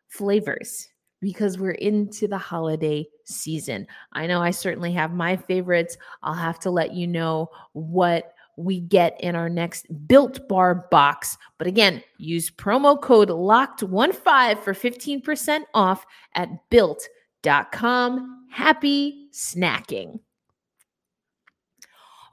flavors 0.08 0.88
because 1.20 1.56
we're 1.56 1.70
into 1.70 2.26
the 2.26 2.36
holiday 2.36 3.06
season. 3.24 3.86
I 4.12 4.26
know 4.26 4.42
I 4.42 4.50
certainly 4.50 4.92
have 4.92 5.12
my 5.12 5.36
favorites. 5.36 5.96
I'll 6.22 6.34
have 6.34 6.58
to 6.60 6.70
let 6.70 6.92
you 6.92 7.06
know 7.06 7.48
what 7.72 8.34
we 8.56 8.80
get 8.80 9.18
in 9.20 9.34
our 9.34 9.48
next 9.48 9.86
built 10.06 10.48
bar 10.48 10.86
box. 10.90 11.38
But 11.58 11.66
again, 11.66 12.02
use 12.18 12.50
promo 12.50 13.00
code 13.00 13.28
locked15 13.28 14.58
for 14.58 14.74
15% 14.74 15.60
off 15.74 16.04
at 16.34 16.48
built.com. 16.70 18.46
Happy 18.50 19.28
snacking. 19.32 20.20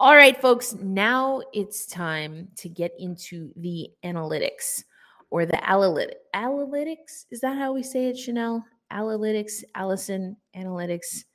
All 0.01 0.15
right, 0.15 0.39
folks, 0.41 0.73
now 0.75 1.41
it's 1.53 1.85
time 1.85 2.47
to 2.55 2.69
get 2.69 2.93
into 2.99 3.51
the 3.57 3.89
analytics 4.05 4.85
or 5.29 5.45
the 5.45 5.57
analytics. 5.57 6.13
Analytics? 6.33 7.25
Is 7.31 7.41
that 7.41 7.57
how 7.57 7.73
we 7.73 7.83
say 7.83 8.07
it, 8.07 8.17
Chanel? 8.17 8.65
Analytics, 8.93 9.63
Alison, 9.75 10.37
analytics. 10.55 11.25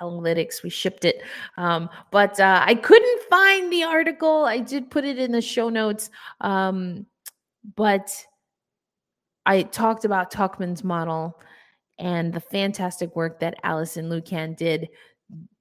Analytics, 0.00 0.62
we 0.62 0.70
shipped 0.70 1.04
it. 1.04 1.22
Um, 1.56 1.88
but 2.10 2.38
uh, 2.40 2.62
I 2.64 2.74
couldn't 2.74 3.22
find 3.28 3.72
the 3.72 3.84
article. 3.84 4.44
I 4.44 4.58
did 4.58 4.90
put 4.90 5.04
it 5.04 5.18
in 5.18 5.32
the 5.32 5.40
show 5.40 5.68
notes. 5.68 6.10
Um, 6.40 7.06
but 7.76 8.26
I 9.46 9.62
talked 9.62 10.04
about 10.04 10.32
Tauchman's 10.32 10.84
model 10.84 11.38
and 11.98 12.32
the 12.32 12.40
fantastic 12.40 13.14
work 13.14 13.40
that 13.40 13.58
Alison 13.62 14.08
Lukan 14.08 14.56
did 14.56 14.88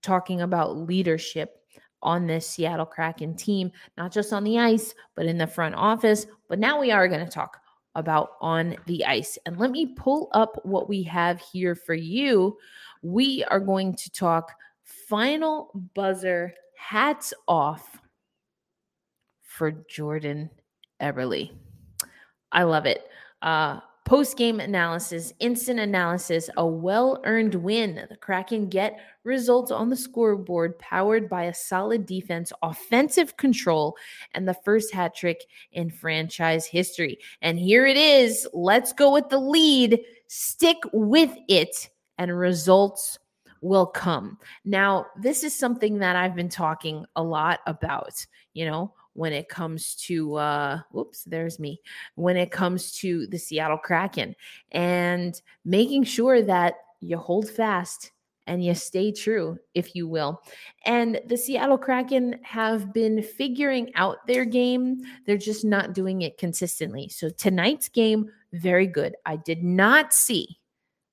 talking 0.01 0.41
about 0.41 0.77
leadership 0.77 1.55
on 2.01 2.27
this 2.27 2.47
Seattle 2.47 2.85
Kraken 2.85 3.35
team, 3.35 3.71
not 3.97 4.11
just 4.11 4.31
on 4.31 4.43
the 4.43 4.57
ice, 4.57 4.95
but 5.15 5.25
in 5.25 5.37
the 5.37 5.47
front 5.47 5.75
office. 5.75 6.25
But 6.47 6.59
now 6.59 6.79
we 6.79 6.91
are 6.91 7.07
going 7.09 7.25
to 7.25 7.31
talk 7.31 7.57
about 7.95 8.31
on 8.41 8.75
the 8.85 9.05
ice. 9.05 9.37
And 9.45 9.57
let 9.57 9.71
me 9.71 9.93
pull 9.95 10.29
up 10.33 10.59
what 10.63 10.87
we 10.87 11.03
have 11.03 11.39
here 11.39 11.75
for 11.75 11.93
you. 11.93 12.57
We 13.01 13.43
are 13.45 13.59
going 13.59 13.95
to 13.95 14.11
talk 14.11 14.53
final 14.83 15.71
buzzer 15.93 16.53
hats 16.75 17.33
off 17.47 17.99
for 19.41 19.71
Jordan 19.71 20.49
Eberle. 21.01 21.51
I 22.51 22.63
love 22.63 22.85
it. 22.85 23.07
Uh, 23.41 23.79
Post 24.09 24.37
game 24.37 24.59
analysis, 24.59 25.33
instant 25.37 25.79
analysis, 25.79 26.49
a 26.57 26.65
well 26.65 27.21
earned 27.25 27.53
win. 27.53 28.07
The 28.09 28.17
Kraken 28.17 28.67
get 28.67 28.99
results 29.23 29.69
on 29.69 29.91
the 29.91 29.95
scoreboard 29.95 30.79
powered 30.79 31.29
by 31.29 31.43
a 31.43 31.53
solid 31.53 32.07
defense, 32.07 32.51
offensive 32.63 33.37
control, 33.37 33.95
and 34.33 34.47
the 34.47 34.57
first 34.65 34.91
hat 34.91 35.13
trick 35.13 35.45
in 35.73 35.91
franchise 35.91 36.65
history. 36.65 37.19
And 37.43 37.59
here 37.59 37.85
it 37.85 37.97
is. 37.97 38.47
Let's 38.51 38.93
go 38.93 39.13
with 39.13 39.29
the 39.29 39.37
lead. 39.37 39.99
Stick 40.25 40.77
with 40.91 41.37
it, 41.47 41.91
and 42.17 42.35
results 42.35 43.19
will 43.61 43.85
come. 43.85 44.39
Now, 44.65 45.05
this 45.21 45.43
is 45.43 45.55
something 45.55 45.99
that 45.99 46.15
I've 46.15 46.35
been 46.35 46.49
talking 46.49 47.05
a 47.15 47.21
lot 47.21 47.59
about. 47.67 48.25
You 48.53 48.65
know, 48.65 48.93
when 49.13 49.33
it 49.33 49.49
comes 49.49 49.95
to 49.95 50.35
uh 50.35 50.79
whoops 50.91 51.23
there's 51.25 51.59
me 51.59 51.81
when 52.15 52.37
it 52.37 52.51
comes 52.51 52.91
to 52.91 53.27
the 53.27 53.37
Seattle 53.37 53.77
Kraken 53.77 54.35
and 54.71 55.41
making 55.65 56.03
sure 56.03 56.41
that 56.41 56.75
you 57.01 57.17
hold 57.17 57.49
fast 57.49 58.11
and 58.49 58.65
you 58.65 58.73
stay 58.73 59.11
true 59.11 59.57
if 59.75 59.95
you 59.95 60.07
will. 60.07 60.41
And 60.85 61.21
the 61.27 61.37
Seattle 61.37 61.77
Kraken 61.77 62.39
have 62.41 62.91
been 62.93 63.21
figuring 63.21 63.91
out 63.93 64.25
their 64.25 64.43
game. 64.43 65.01
They're 65.25 65.37
just 65.37 65.63
not 65.63 65.93
doing 65.93 66.23
it 66.23 66.39
consistently. 66.39 67.09
So 67.09 67.29
tonight's 67.29 67.89
game 67.89 68.29
very 68.51 68.87
good. 68.87 69.15
I 69.25 69.35
did 69.37 69.63
not 69.63 70.13
see 70.13 70.58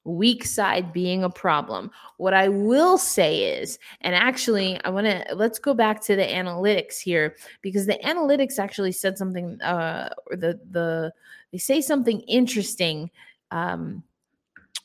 weak 0.06 0.44
side 0.44 0.92
being 0.92 1.24
a 1.24 1.30
problem. 1.30 1.90
What 2.16 2.32
I 2.32 2.48
will 2.48 2.96
say 2.96 3.60
is, 3.60 3.78
and 4.00 4.14
actually, 4.14 4.80
I 4.84 4.90
want 4.90 5.06
to 5.06 5.26
let's 5.34 5.58
go 5.58 5.74
back 5.74 6.00
to 6.02 6.16
the 6.16 6.22
analytics 6.22 6.98
here 6.98 7.36
because 7.60 7.86
the 7.86 7.98
analytics 8.04 8.58
actually 8.58 8.92
said 8.92 9.18
something. 9.18 9.60
Uh, 9.60 10.14
or 10.30 10.36
the 10.36 10.58
the 10.70 11.12
they 11.52 11.58
say 11.58 11.80
something 11.80 12.20
interesting 12.20 13.10
um, 13.50 14.02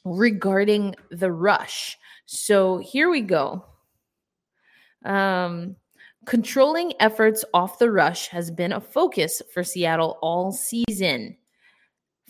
regarding 0.04 0.96
the 1.10 1.32
rush. 1.32 1.98
So 2.26 2.80
here 2.80 3.10
we 3.10 3.22
go. 3.22 3.66
Um, 5.04 5.76
controlling 6.26 6.94
efforts 7.00 7.44
off 7.54 7.80
the 7.80 7.92
rush 7.92 8.28
has 8.28 8.52
been 8.52 8.72
a 8.72 8.82
focus 8.82 9.42
for 9.54 9.64
Seattle 9.64 10.18
all 10.22 10.52
season. 10.52 11.38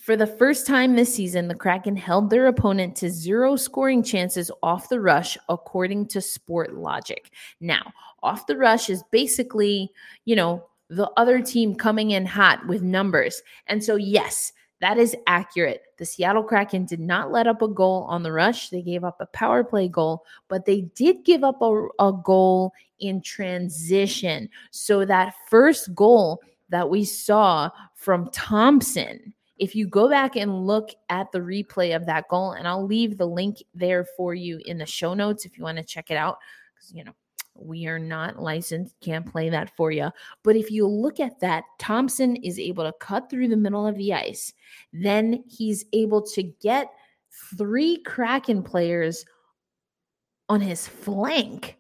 For 0.01 0.17
the 0.17 0.25
first 0.25 0.65
time 0.65 0.95
this 0.95 1.13
season, 1.13 1.47
the 1.47 1.53
Kraken 1.53 1.95
held 1.95 2.31
their 2.31 2.47
opponent 2.47 2.95
to 2.95 3.09
zero 3.11 3.55
scoring 3.55 4.01
chances 4.01 4.49
off 4.63 4.89
the 4.89 4.99
rush, 4.99 5.37
according 5.47 6.07
to 6.07 6.17
Sportlogiq. 6.17 7.27
Now, 7.59 7.93
off 8.23 8.47
the 8.47 8.57
rush 8.57 8.89
is 8.89 9.03
basically, 9.11 9.91
you 10.25 10.35
know, 10.35 10.65
the 10.89 11.07
other 11.17 11.39
team 11.39 11.75
coming 11.75 12.09
in 12.09 12.25
hot 12.25 12.65
with 12.65 12.81
numbers. 12.81 13.43
And 13.67 13.83
so, 13.83 13.95
yes, 13.95 14.51
that 14.79 14.97
is 14.97 15.15
accurate. 15.27 15.83
The 15.99 16.05
Seattle 16.05 16.45
Kraken 16.45 16.85
did 16.85 16.99
not 16.99 17.31
let 17.31 17.45
up 17.45 17.61
a 17.61 17.67
goal 17.67 18.07
on 18.09 18.23
the 18.23 18.31
rush. 18.31 18.69
They 18.69 18.81
gave 18.81 19.03
up 19.03 19.21
a 19.21 19.27
power 19.27 19.63
play 19.63 19.87
goal, 19.87 20.25
but 20.47 20.65
they 20.65 20.81
did 20.95 21.23
give 21.25 21.43
up 21.43 21.61
a, 21.61 21.87
a 21.99 22.11
goal 22.11 22.73
in 22.97 23.21
transition. 23.21 24.49
So, 24.71 25.05
that 25.05 25.35
first 25.47 25.93
goal 25.93 26.41
that 26.69 26.89
we 26.89 27.05
saw 27.05 27.69
from 27.93 28.31
Thompson 28.31 29.35
if 29.61 29.75
you 29.75 29.87
go 29.87 30.09
back 30.09 30.35
and 30.35 30.65
look 30.65 30.89
at 31.09 31.31
the 31.31 31.39
replay 31.39 31.95
of 31.95 32.07
that 32.07 32.27
goal, 32.29 32.53
and 32.53 32.67
I'll 32.67 32.85
leave 32.85 33.17
the 33.17 33.27
link 33.27 33.63
there 33.75 34.05
for 34.17 34.33
you 34.33 34.59
in 34.65 34.79
the 34.79 34.87
show 34.87 35.13
notes 35.13 35.45
if 35.45 35.55
you 35.55 35.63
want 35.63 35.77
to 35.77 35.83
check 35.83 36.09
it 36.09 36.17
out, 36.17 36.39
because, 36.73 36.91
you 36.91 37.03
know, 37.03 37.13
we 37.53 37.85
are 37.85 37.99
not 37.99 38.41
licensed, 38.41 38.95
can't 39.01 39.31
play 39.31 39.49
that 39.49 39.75
for 39.77 39.91
you. 39.91 40.09
But 40.43 40.55
if 40.55 40.71
you 40.71 40.87
look 40.87 41.19
at 41.19 41.39
that, 41.41 41.65
Thompson 41.77 42.37
is 42.37 42.57
able 42.57 42.85
to 42.85 42.93
cut 42.99 43.29
through 43.29 43.49
the 43.49 43.55
middle 43.55 43.85
of 43.85 43.97
the 43.97 44.15
ice. 44.15 44.51
Then 44.93 45.43
he's 45.47 45.85
able 45.93 46.23
to 46.23 46.41
get 46.41 46.87
three 47.55 48.01
Kraken 48.01 48.63
players 48.63 49.25
on 50.49 50.59
his 50.59 50.87
flank 50.87 51.77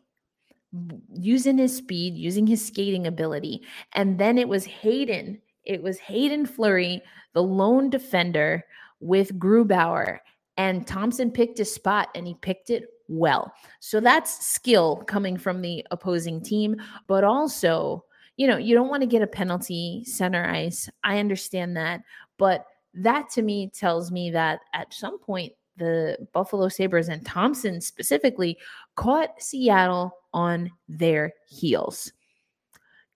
using 1.15 1.57
his 1.57 1.75
speed, 1.75 2.15
using 2.15 2.45
his 2.45 2.63
skating 2.63 3.07
ability. 3.07 3.63
And 3.93 4.19
then 4.19 4.37
it 4.37 4.47
was 4.47 4.65
Haydn 4.65 5.41
it 5.65 5.81
was 5.81 5.99
Haydn 5.99 6.45
Fleury, 6.45 7.01
the 7.33 7.43
lone 7.43 7.89
defender 7.89 8.63
with 8.99 9.37
Grubauer, 9.39 10.19
and 10.57 10.85
Thompson 10.85 11.31
picked 11.31 11.57
his 11.57 11.73
spot 11.73 12.09
and 12.15 12.27
he 12.27 12.35
picked 12.35 12.69
it 12.69 12.85
well. 13.07 13.53
So 13.79 13.99
that's 13.99 14.45
skill 14.45 14.97
coming 15.07 15.37
from 15.37 15.61
the 15.61 15.85
opposing 15.91 16.41
team, 16.41 16.77
but 17.07 17.23
also, 17.23 18.05
you 18.37 18.47
know, 18.47 18.57
you 18.57 18.75
don't 18.75 18.89
want 18.89 19.01
to 19.01 19.07
get 19.07 19.21
a 19.21 19.27
penalty 19.27 20.03
center 20.05 20.45
ice. 20.45 20.89
I 21.03 21.19
understand 21.19 21.75
that, 21.77 22.01
but 22.37 22.65
that 22.93 23.29
to 23.31 23.41
me 23.41 23.69
tells 23.69 24.11
me 24.11 24.31
that 24.31 24.61
at 24.73 24.93
some 24.93 25.19
point 25.19 25.53
the 25.77 26.17
Buffalo 26.33 26.67
Sabres 26.69 27.09
and 27.09 27.25
Thompson 27.25 27.81
specifically 27.81 28.57
caught 28.95 29.41
Seattle 29.41 30.11
on 30.33 30.69
their 30.87 31.33
heels 31.47 32.11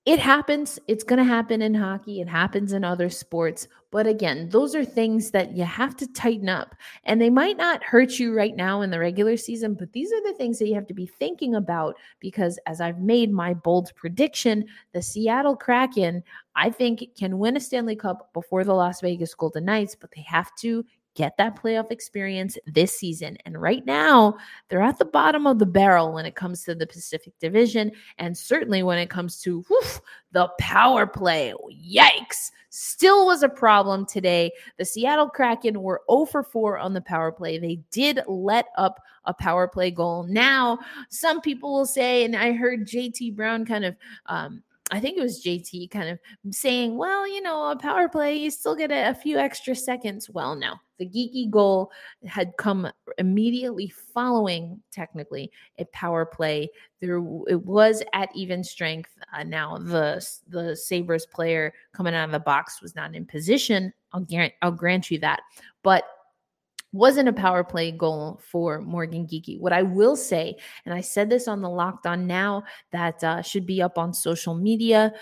it 0.06 0.20
happens. 0.20 0.78
It's 0.88 1.04
going 1.04 1.18
to 1.18 1.26
happen 1.26 1.64
in 1.64 1.74
hockey. 1.74 2.22
It 2.22 2.28
happens 2.28 2.74
in 2.74 2.84
other 2.84 3.10
sports. 3.10 3.68
But 3.90 4.06
again, 4.06 4.50
those 4.50 4.76
are 4.76 4.86
things 4.86 5.32
that 5.32 5.58
you 5.58 5.64
have 5.64 5.96
to 5.98 6.08
tighten 6.14 6.48
up. 6.48 6.76
And 7.06 7.20
they 7.20 7.32
might 7.32 7.58
not 7.58 7.84
hurt 7.84 8.20
you 8.20 8.36
right 8.36 8.56
now 8.56 8.82
in 8.82 8.92
the 8.92 9.00
regular 9.00 9.36
season, 9.36 9.74
but 9.74 9.92
these 9.94 10.12
are 10.12 10.22
the 10.22 10.38
things 10.38 10.60
that 10.60 10.68
you 10.68 10.76
have 10.76 10.86
to 10.88 10.94
be 10.94 11.08
thinking 11.08 11.56
about 11.56 11.96
because, 12.20 12.60
as 12.68 12.82
I've 12.82 13.00
made 13.00 13.32
my 13.32 13.56
bold 13.56 13.92
prediction, 13.96 14.66
the 14.94 15.02
Seattle 15.02 15.56
Kraken, 15.56 16.24
I 16.56 16.70
think, 16.70 17.04
can 17.18 17.40
win 17.40 17.58
a 17.58 17.60
Stanley 17.60 17.96
Cup 17.96 18.32
before 18.34 18.64
the 18.64 18.76
Las 18.76 19.02
Vegas 19.02 19.34
Golden 19.34 19.66
Knights, 19.66 19.96
but 19.96 20.12
they 20.12 20.22
have 20.22 20.54
to 20.58 20.86
get 21.16 21.38
that 21.38 21.60
playoff 21.60 21.92
experience 21.92 22.58
this 22.68 22.98
season. 22.98 23.38
And 23.46 23.60
right 23.60 23.86
now, 23.86 24.38
they're 24.70 24.82
at 24.82 25.00
the 25.00 25.06
bottom 25.06 25.48
of 25.48 25.60
the 25.60 25.66
barrel 25.66 26.14
when 26.14 26.26
it 26.26 26.36
comes 26.36 26.64
to 26.64 26.76
the 26.76 26.86
Pacific 26.86 27.34
Division, 27.40 27.92
and 28.18 28.38
certainly 28.38 28.84
when 28.84 29.00
it 29.00 29.10
comes 29.10 29.42
to 29.42 29.62
whew, 29.64 29.82
the 30.32 30.50
power 30.60 31.08
play. 31.08 31.54
Yikes! 31.72 32.52
Still 32.70 33.26
was 33.26 33.42
a 33.42 33.48
problem 33.48 34.06
today. 34.06 34.52
The 34.78 34.84
Seattle 34.84 35.30
Kraken 35.30 35.82
were 35.82 36.02
0 36.12 36.26
for 36.26 36.44
4 36.44 36.78
on 36.78 36.94
the 36.94 37.00
power 37.00 37.32
play. 37.32 37.58
They 37.58 37.80
did 37.90 38.20
let 38.28 38.66
up 38.78 39.00
a 39.24 39.34
power 39.34 39.66
play 39.66 39.92
goal. 39.92 40.24
Now, 40.24 40.80
some 41.10 41.40
people 41.40 41.74
will 41.74 41.86
say, 41.86 42.26
and 42.26 42.36
I 42.36 42.52
heard 42.52 42.86
JT 42.86 43.34
Brown 43.34 43.66
kind 43.66 43.86
of 43.86 43.96
um, 44.26 44.62
I 44.92 45.00
think 45.00 45.18
it 45.18 45.22
was 45.22 45.44
JT 45.44 45.90
kind 45.90 46.10
of 46.10 46.20
saying, 46.54 46.96
well, 46.96 47.28
you 47.28 47.42
know, 47.42 47.72
a 47.72 47.76
power 47.76 48.08
play, 48.08 48.36
you 48.36 48.52
still 48.52 48.76
get 48.76 48.92
a, 48.92 49.10
a, 49.10 49.16
few 49.16 49.38
extra 49.38 49.76
seconds. 49.76 50.30
Well, 50.30 50.56
no, 50.56 50.76
the 51.00 51.08
Geekie 51.08 51.50
goal 51.50 51.92
had 52.24 52.54
come 52.58 52.92
immediately 53.18 53.88
following, 53.88 54.80
technically, 54.92 55.52
a 55.80 55.86
power 55.86 56.24
play. 56.24 56.70
There, 57.02 57.18
it 57.48 57.66
was 57.66 58.04
at 58.14 58.30
even 58.36 58.64
strength. 58.64 59.10
Uh, 59.36 59.44
now, 59.44 59.78
the 59.78 60.26
the 60.48 60.76
Sabres 60.76 61.26
player 61.26 61.74
coming 61.94 62.14
out 62.14 62.26
of 62.26 62.32
the 62.32 62.40
box 62.40 62.80
was 62.80 62.96
not 62.96 63.16
in 63.16 63.26
position. 63.26 63.92
I'll 64.14 64.22
grant, 64.22 64.54
I'll 64.62 64.72
grant 64.72 65.10
you 65.10 65.18
that, 65.20 65.42
but 65.82 66.06
wasn't 66.96 67.28
a 67.28 67.34
power 67.34 67.64
play 67.64 67.92
goal 67.92 68.40
for 68.42 68.82
Morgan 68.82 69.28
Geekie. 69.28 69.60
What 69.60 69.74
I 69.74 69.84
will 69.84 70.16
say, 70.16 70.56
and 70.86 70.94
I 70.94 71.02
said 71.02 71.30
this 71.30 71.48
on 71.48 71.62
the 71.62 71.70
Locked 71.70 72.08
On 72.08 72.26
Now 72.26 72.64
that 72.92 73.24
uh, 73.24 73.42
should 73.42 73.66
be 73.66 73.82
up 73.82 73.98
on 73.98 74.14
social 74.14 74.56
media, 74.56 75.14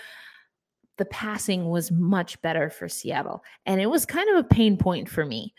the 0.96 1.04
passing 1.06 1.68
was 1.68 1.90
much 1.90 2.40
better 2.42 2.70
for 2.70 2.88
Seattle. 2.88 3.42
And 3.66 3.80
it 3.80 3.90
was 3.90 4.06
kind 4.06 4.28
of 4.30 4.36
a 4.36 4.48
pain 4.48 4.76
point 4.76 5.08
for 5.08 5.26
me. 5.26 5.52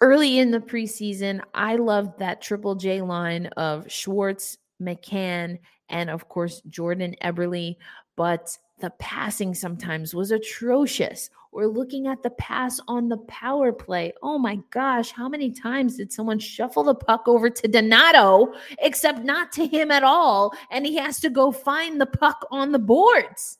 Early 0.00 0.38
in 0.38 0.50
the 0.50 0.60
preseason, 0.60 1.40
I 1.54 1.76
loved 1.76 2.18
that 2.18 2.42
Triple 2.42 2.74
J 2.74 3.00
line 3.00 3.46
of 3.56 3.90
Schwartz, 3.90 4.58
McCann, 4.82 5.58
and 5.88 6.10
of 6.10 6.28
course, 6.28 6.60
Jordan 6.68 7.16
Eberle. 7.22 7.76
But 8.16 8.58
the 8.78 8.90
passing 8.98 9.54
sometimes 9.54 10.14
was 10.14 10.30
atrocious. 10.30 11.30
Or 11.52 11.68
looking 11.68 12.08
at 12.08 12.20
the 12.24 12.30
pass 12.30 12.80
on 12.88 13.08
the 13.08 13.18
power 13.28 13.72
play. 13.72 14.12
Oh 14.24 14.40
my 14.40 14.58
gosh, 14.70 15.12
how 15.12 15.28
many 15.28 15.52
times 15.52 15.96
did 15.96 16.12
someone 16.12 16.40
shuffle 16.40 16.82
the 16.82 16.96
puck 16.96 17.28
over 17.28 17.48
to 17.48 17.68
Donato, 17.68 18.52
except 18.80 19.20
not 19.20 19.52
to 19.52 19.64
him 19.64 19.92
at 19.92 20.02
all? 20.02 20.52
And 20.72 20.84
he 20.84 20.96
has 20.96 21.20
to 21.20 21.30
go 21.30 21.52
find 21.52 22.00
the 22.00 22.06
puck 22.06 22.44
on 22.50 22.72
the 22.72 22.80
boards. 22.80 23.58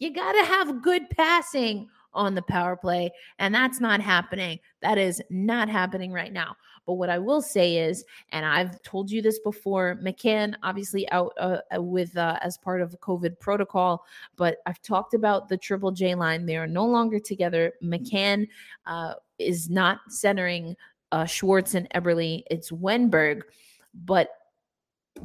You 0.00 0.12
got 0.12 0.32
to 0.32 0.44
have 0.46 0.82
good 0.82 1.08
passing 1.10 1.88
on 2.14 2.34
the 2.34 2.42
power 2.42 2.76
play, 2.76 3.10
and 3.38 3.54
that's 3.54 3.80
not 3.80 4.00
happening. 4.00 4.58
That 4.82 4.98
is 4.98 5.22
not 5.30 5.68
happening 5.68 6.12
right 6.12 6.32
now. 6.32 6.56
But 6.86 6.94
what 6.94 7.10
I 7.10 7.18
will 7.18 7.42
say 7.42 7.76
is, 7.76 8.04
and 8.30 8.46
I've 8.46 8.80
told 8.82 9.10
you 9.10 9.20
this 9.20 9.38
before, 9.40 9.98
McCann 10.02 10.54
obviously 10.62 11.10
out 11.10 11.32
uh, 11.38 11.58
uh 11.76 11.82
with 11.82 12.16
uh, 12.16 12.38
as 12.40 12.56
part 12.56 12.80
of 12.80 12.98
COVID 13.00 13.38
protocol, 13.38 14.04
but 14.36 14.58
I've 14.66 14.80
talked 14.82 15.14
about 15.14 15.48
the 15.48 15.58
Triple 15.58 15.92
J 15.92 16.14
line. 16.14 16.46
They 16.46 16.56
are 16.56 16.66
no 16.66 16.86
longer 16.86 17.20
together. 17.20 17.72
McCann 17.82 18.48
uh, 18.86 19.14
is 19.38 19.68
not 19.68 20.00
centering 20.08 20.76
uh, 21.12 21.26
Schwartz 21.26 21.74
and 21.74 21.88
Eberle. 21.90 22.42
It's 22.50 22.70
Wennberg, 22.70 23.42
but 23.94 24.30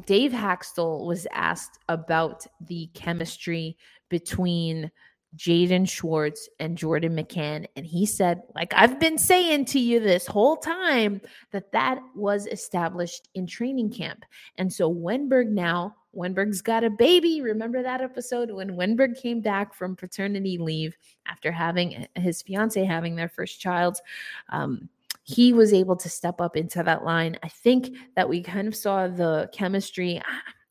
Dave 0.06 0.32
Hakstol 0.32 1.06
was 1.06 1.26
asked 1.32 1.78
about 1.88 2.46
the 2.60 2.90
chemistry 2.94 3.76
between 4.08 4.90
Jaden 5.36 5.88
Schwartz 5.88 6.48
and 6.60 6.78
Jordan 6.78 7.16
McCann. 7.16 7.66
And 7.76 7.84
he 7.84 8.06
said, 8.06 8.42
like 8.54 8.72
I've 8.74 9.00
been 9.00 9.18
saying 9.18 9.66
to 9.66 9.80
you 9.80 10.00
this 10.00 10.26
whole 10.26 10.56
time, 10.56 11.20
that 11.50 11.72
that 11.72 12.00
was 12.14 12.46
established 12.46 13.28
in 13.34 13.46
training 13.46 13.90
camp. 13.90 14.24
And 14.58 14.72
so 14.72 14.92
Wennberg 14.92 15.48
now, 15.48 15.96
Wennberg's 16.14 16.62
got 16.62 16.84
a 16.84 16.90
baby. 16.90 17.40
Remember 17.40 17.82
that 17.82 18.00
episode 18.00 18.50
when 18.50 18.76
Wennberg 18.76 19.20
came 19.20 19.40
back 19.40 19.74
from 19.74 19.96
paternity 19.96 20.58
leave 20.58 20.96
after 21.26 21.50
having 21.50 22.06
his 22.14 22.42
fiance 22.42 22.84
having 22.84 23.16
their 23.16 23.28
first 23.28 23.60
child? 23.60 23.98
Um, 24.50 24.88
he 25.24 25.52
was 25.52 25.72
able 25.72 25.96
to 25.96 26.08
step 26.08 26.40
up 26.40 26.56
into 26.56 26.82
that 26.82 27.04
line. 27.04 27.36
I 27.42 27.48
think 27.48 27.96
that 28.14 28.28
we 28.28 28.42
kind 28.42 28.68
of 28.68 28.76
saw 28.76 29.08
the 29.08 29.48
chemistry. 29.52 30.20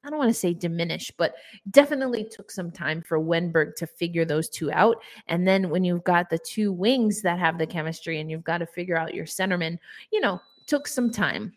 I 0.04 0.10
don't 0.10 0.20
want 0.20 0.30
to 0.30 0.40
say 0.40 0.54
diminish, 0.54 1.12
but 1.18 1.36
definitely 1.72 2.26
took 2.26 2.52
some 2.52 2.72
time 2.72 3.02
for 3.02 3.20
Wennberg 3.20 3.76
to 3.76 3.88
figure 3.88 4.26
those 4.26 4.50
two 4.50 4.72
out. 4.72 5.02
And 5.28 5.48
then 5.48 5.70
when 5.70 5.84
you've 5.84 6.04
got 6.04 6.30
the 6.30 6.40
two 6.40 6.74
wings 6.74 7.22
that 7.22 7.40
have 7.40 7.58
the 7.58 7.68
chemistry 7.68 8.20
and 8.20 8.30
you've 8.30 8.44
got 8.44 8.58
to 8.58 8.66
figure 8.66 8.98
out 8.98 9.14
your 9.14 9.26
centerman, 9.26 9.78
you 10.12 10.20
know, 10.20 10.42
took 10.68 10.88
some 10.88 11.10
time. 11.10 11.54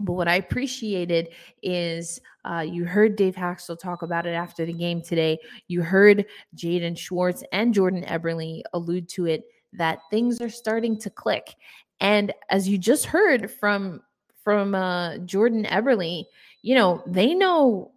But 0.00 0.14
what 0.14 0.28
I 0.28 0.36
appreciated 0.36 1.30
is 1.62 2.20
uh, 2.44 2.64
you 2.66 2.84
heard 2.84 3.16
Dave 3.16 3.36
Hakstol 3.36 3.78
talk 3.78 4.02
about 4.02 4.26
it 4.26 4.32
after 4.32 4.66
the 4.66 4.72
game 4.72 5.00
today. 5.00 5.38
You 5.68 5.82
heard 5.82 6.26
Jaden 6.56 6.98
Schwartz 6.98 7.44
and 7.52 7.72
Jordan 7.72 8.04
Eberle 8.04 8.62
allude 8.72 9.08
to 9.10 9.26
it 9.26 9.44
that 9.72 10.00
things 10.10 10.40
are 10.40 10.48
starting 10.48 10.98
to 11.00 11.10
click. 11.10 11.54
And 12.00 12.32
as 12.50 12.68
you 12.68 12.78
just 12.78 13.06
heard 13.06 13.50
from 13.50 14.02
from 14.42 14.74
uh, 14.74 15.18
Jordan 15.18 15.64
Eberle, 15.64 16.24
you 16.64 16.74
know, 16.74 17.02
they 17.06 17.34
know 17.34 17.92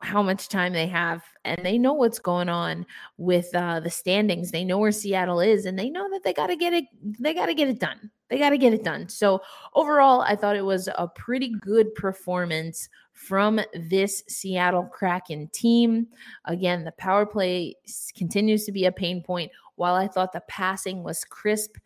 how 0.00 0.22
much 0.22 0.48
time 0.48 0.72
they 0.72 0.86
have 0.86 1.24
and 1.44 1.60
they 1.64 1.76
know 1.76 1.92
what's 1.92 2.20
going 2.20 2.48
on 2.48 2.86
with 3.16 3.52
uh, 3.52 3.80
the 3.80 3.90
standings. 3.90 4.52
They 4.52 4.64
know 4.64 4.78
where 4.78 4.92
Seattle 4.92 5.40
is 5.40 5.66
and 5.66 5.76
they 5.76 5.90
know 5.90 6.08
that 6.12 6.22
they 6.22 6.32
got 6.32 6.46
to 6.46 6.54
get 6.54 6.72
it 6.72 6.84
they 7.18 7.34
got 7.34 7.46
to 7.46 7.54
get 7.54 7.68
it 7.68 7.80
done. 7.80 8.12
They 8.28 8.38
got 8.38 8.50
to 8.50 8.58
get 8.58 8.72
it 8.72 8.84
done. 8.84 9.08
So, 9.08 9.42
overall, 9.74 10.20
I 10.20 10.36
thought 10.36 10.54
it 10.54 10.64
was 10.64 10.88
a 10.96 11.08
pretty 11.08 11.52
good 11.60 11.92
performance 11.96 12.88
from 13.12 13.60
this 13.74 14.22
Seattle 14.28 14.84
Kraken 14.84 15.48
team. 15.52 16.06
Again, 16.44 16.84
the 16.84 16.92
power 16.92 17.26
play 17.26 17.74
continues 18.16 18.64
to 18.66 18.72
be 18.72 18.84
a 18.84 18.92
pain 18.92 19.20
point. 19.20 19.50
While 19.74 19.96
I 19.96 20.06
thought 20.06 20.32
the 20.32 20.44
passing 20.46 21.02
was 21.02 21.24
crisp 21.24 21.76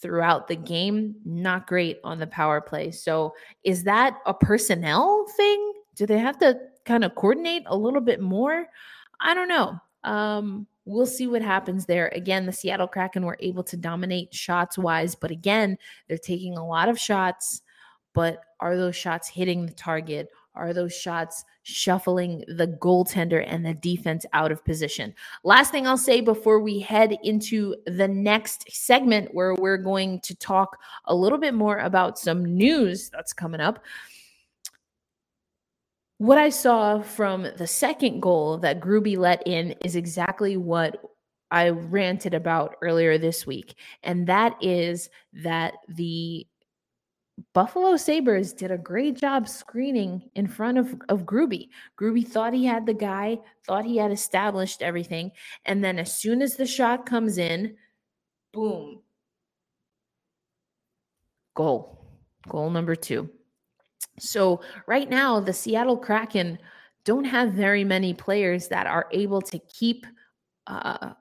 throughout 0.00 0.48
the 0.48 0.56
game, 0.56 1.14
not 1.24 1.66
great 1.66 2.00
on 2.04 2.18
the 2.18 2.26
power 2.26 2.60
play. 2.60 2.90
So, 2.90 3.34
is 3.64 3.84
that 3.84 4.18
a 4.26 4.34
personnel 4.34 5.26
thing? 5.36 5.72
Do 5.94 6.06
they 6.06 6.18
have 6.18 6.38
to 6.38 6.58
kind 6.84 7.04
of 7.04 7.14
coordinate 7.14 7.64
a 7.66 7.76
little 7.76 8.00
bit 8.00 8.20
more? 8.20 8.66
I 9.20 9.34
don't 9.34 9.48
know. 9.48 9.78
Um, 10.04 10.66
we'll 10.86 11.06
see 11.06 11.26
what 11.26 11.42
happens 11.42 11.86
there. 11.86 12.08
Again, 12.14 12.46
the 12.46 12.52
Seattle 12.52 12.88
Kraken 12.88 13.24
were 13.24 13.36
able 13.40 13.62
to 13.64 13.76
dominate 13.76 14.34
shots 14.34 14.78
wise, 14.78 15.14
but 15.14 15.30
again, 15.30 15.76
they're 16.08 16.18
taking 16.18 16.56
a 16.56 16.66
lot 16.66 16.88
of 16.88 16.98
shots. 16.98 17.62
But 18.12 18.42
are 18.58 18.76
those 18.76 18.96
shots 18.96 19.28
hitting 19.28 19.66
the 19.66 19.72
target? 19.72 20.30
Are 20.54 20.72
those 20.72 20.92
shots 20.92 21.44
shuffling 21.62 22.44
the 22.48 22.66
goaltender 22.66 23.44
and 23.46 23.64
the 23.64 23.74
defense 23.74 24.26
out 24.32 24.50
of 24.50 24.64
position? 24.64 25.14
Last 25.44 25.70
thing 25.70 25.86
I'll 25.86 25.96
say 25.96 26.20
before 26.20 26.60
we 26.60 26.80
head 26.80 27.16
into 27.22 27.76
the 27.86 28.08
next 28.08 28.70
segment, 28.70 29.32
where 29.32 29.54
we're 29.54 29.76
going 29.76 30.20
to 30.20 30.34
talk 30.34 30.78
a 31.06 31.14
little 31.14 31.38
bit 31.38 31.54
more 31.54 31.78
about 31.78 32.18
some 32.18 32.44
news 32.44 33.10
that's 33.10 33.32
coming 33.32 33.60
up. 33.60 33.84
What 36.18 36.36
I 36.36 36.50
saw 36.50 37.00
from 37.00 37.46
the 37.56 37.66
second 37.66 38.20
goal 38.20 38.58
that 38.58 38.80
Gruby 38.80 39.16
let 39.16 39.46
in 39.46 39.72
is 39.84 39.96
exactly 39.96 40.56
what 40.56 41.02
I 41.50 41.70
ranted 41.70 42.34
about 42.34 42.76
earlier 42.82 43.18
this 43.18 43.46
week. 43.46 43.74
And 44.02 44.26
that 44.26 44.56
is 44.60 45.08
that 45.32 45.74
the 45.88 46.46
Buffalo 47.52 47.96
Sabres 47.96 48.52
did 48.52 48.70
a 48.70 48.78
great 48.78 49.16
job 49.16 49.48
screening 49.48 50.30
in 50.34 50.46
front 50.46 50.78
of, 50.78 50.94
of 51.08 51.24
Gruby. 51.24 51.68
Gruby 51.96 52.26
thought 52.26 52.52
he 52.52 52.66
had 52.66 52.86
the 52.86 52.94
guy, 52.94 53.38
thought 53.66 53.84
he 53.84 53.96
had 53.96 54.10
established 54.10 54.82
everything. 54.82 55.32
And 55.64 55.82
then 55.82 55.98
as 55.98 56.14
soon 56.14 56.42
as 56.42 56.56
the 56.56 56.66
shot 56.66 57.06
comes 57.06 57.38
in, 57.38 57.76
boom, 58.52 59.02
goal. 61.54 61.96
Goal 62.48 62.70
number 62.70 62.96
two. 62.96 63.30
So 64.18 64.62
right 64.86 65.08
now, 65.08 65.40
the 65.40 65.52
Seattle 65.52 65.96
Kraken 65.96 66.58
don't 67.04 67.24
have 67.24 67.52
very 67.52 67.84
many 67.84 68.14
players 68.14 68.68
that 68.68 68.86
are 68.86 69.06
able 69.12 69.40
to 69.42 69.58
keep 69.58 70.06
uh, 70.66 71.12